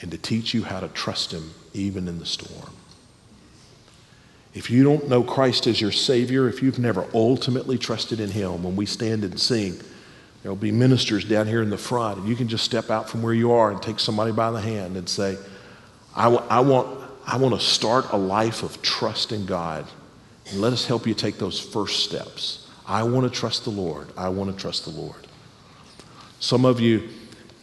and 0.00 0.12
to 0.12 0.16
teach 0.16 0.54
you 0.54 0.62
how 0.62 0.78
to 0.78 0.86
trust 0.86 1.32
Him 1.32 1.54
even 1.74 2.06
in 2.06 2.20
the 2.20 2.26
storm. 2.26 2.70
If 4.54 4.70
you 4.70 4.84
don't 4.84 5.08
know 5.08 5.24
Christ 5.24 5.66
as 5.66 5.80
your 5.80 5.90
Savior, 5.90 6.48
if 6.48 6.62
you've 6.62 6.78
never 6.78 7.04
ultimately 7.12 7.78
trusted 7.78 8.20
in 8.20 8.30
Him, 8.30 8.62
when 8.62 8.76
we 8.76 8.86
stand 8.86 9.24
and 9.24 9.40
sing, 9.40 9.80
there'll 10.42 10.56
be 10.56 10.72
ministers 10.72 11.24
down 11.24 11.46
here 11.46 11.62
in 11.62 11.70
the 11.70 11.78
front, 11.78 12.18
and 12.18 12.28
you 12.28 12.36
can 12.36 12.48
just 12.48 12.64
step 12.64 12.90
out 12.90 13.08
from 13.08 13.22
where 13.22 13.34
you 13.34 13.52
are 13.52 13.70
and 13.70 13.82
take 13.82 13.98
somebody 13.98 14.32
by 14.32 14.50
the 14.50 14.60
hand 14.60 14.96
and 14.96 15.08
say, 15.08 15.36
I, 16.14 16.24
w- 16.24 16.42
I, 16.48 16.60
want, 16.60 17.00
I 17.26 17.36
want 17.36 17.54
to 17.54 17.60
start 17.60 18.06
a 18.12 18.16
life 18.16 18.62
of 18.62 18.82
trust 18.82 19.32
in 19.32 19.46
God. 19.46 19.86
And 20.50 20.60
let 20.60 20.72
us 20.72 20.86
help 20.86 21.06
you 21.06 21.12
take 21.12 21.38
those 21.38 21.60
first 21.60 22.04
steps. 22.04 22.68
I 22.86 23.02
want 23.02 23.30
to 23.30 23.38
trust 23.38 23.64
the 23.64 23.70
Lord. 23.70 24.08
I 24.16 24.30
want 24.30 24.50
to 24.50 24.58
trust 24.58 24.84
the 24.84 24.90
Lord. 24.90 25.26
Some 26.40 26.64
of 26.64 26.80
you, 26.80 27.08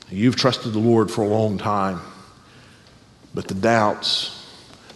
you've 0.09 0.35
trusted 0.35 0.71
the 0.73 0.79
Lord 0.79 1.09
for 1.09 1.23
a 1.23 1.27
long 1.27 1.57
time. 1.57 1.99
But 3.33 3.47
the 3.47 3.55
doubts, 3.55 4.45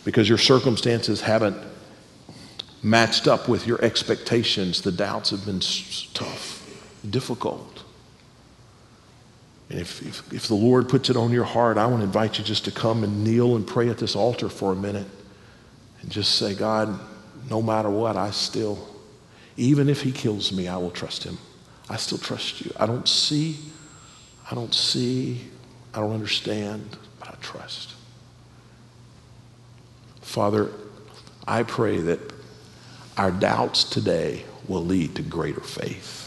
because 0.05 0.30
your 0.30 0.38
circumstances 0.38 1.21
haven't 1.21 1.57
matched 2.84 3.27
up 3.27 3.49
with 3.49 3.65
your 3.65 3.84
expectations, 3.84 4.82
the 4.82 4.91
doubts 4.91 5.32
have 5.32 5.45
been 5.45 5.61
tough, 6.13 6.59
difficult. 7.08 7.84
And 9.70 9.80
if, 9.80 10.02
if, 10.02 10.34
if, 10.34 10.47
the 10.47 10.56
Lord 10.56 10.89
puts 10.89 11.10
it 11.10 11.16
on 11.16 11.32
your 11.32 11.43
heart, 11.43 11.78
I 11.78 11.86
want 11.86 12.00
to 12.00 12.06
invite 12.06 12.39
you 12.39 12.43
just 12.43 12.66
to 12.66 12.72
come 12.72 13.04
and 13.04 13.24
kneel 13.24 13.56
and 13.56 13.66
pray 13.66 13.89
at 13.89 14.00
this 14.00 14.16
altar 14.16 14.50
for 14.50 14.72
a 14.74 14.76
minute 14.76 15.08
and 16.02 16.10
just 16.10 16.36
say, 16.36 16.56
God, 16.56 17.00
no 17.50 17.62
matter 17.62 17.89
what, 17.89 18.18
I 18.18 18.32
still, 18.32 18.88
even 19.58 19.88
if 19.88 20.02
He 20.02 20.12
kills 20.12 20.52
me, 20.52 20.68
I 20.68 20.78
will 20.78 20.91
trust 20.91 21.24
Him. 21.24 21.38
I 21.88 21.97
still 21.97 22.18
trust 22.18 22.62
you. 22.62 22.72
I 22.78 22.86
don't 22.86 23.08
see, 23.08 23.58
I 24.50 24.56
don't 24.56 24.74
see, 24.74 25.41
I 25.93 26.00
don't 26.00 26.14
understand, 26.14 26.97
but 27.20 27.30
I 27.30 27.36
trust. 27.41 27.93
Father, 30.22 30.72
I 31.47 31.64
pray 31.64 31.97
that 31.97 32.20
our 33.18 33.32
doubts 33.32 33.84
today 33.84 34.45
will 34.68 34.86
lead 34.86 35.16
to 35.16 35.24
greater 35.24 35.62
faith. 35.62 36.18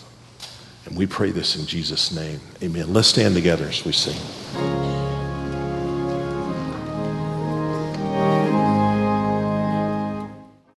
And 0.87 0.97
we 0.97 1.07
pray 1.07 1.31
this 1.31 1.57
in 1.57 1.67
Jesus' 1.67 2.13
name. 2.13 2.41
Amen. 2.63 2.93
Let's 2.93 3.09
stand 3.09 3.35
together 3.35 3.67
as 3.67 3.85
we 3.85 3.93
sing. 3.93 5.02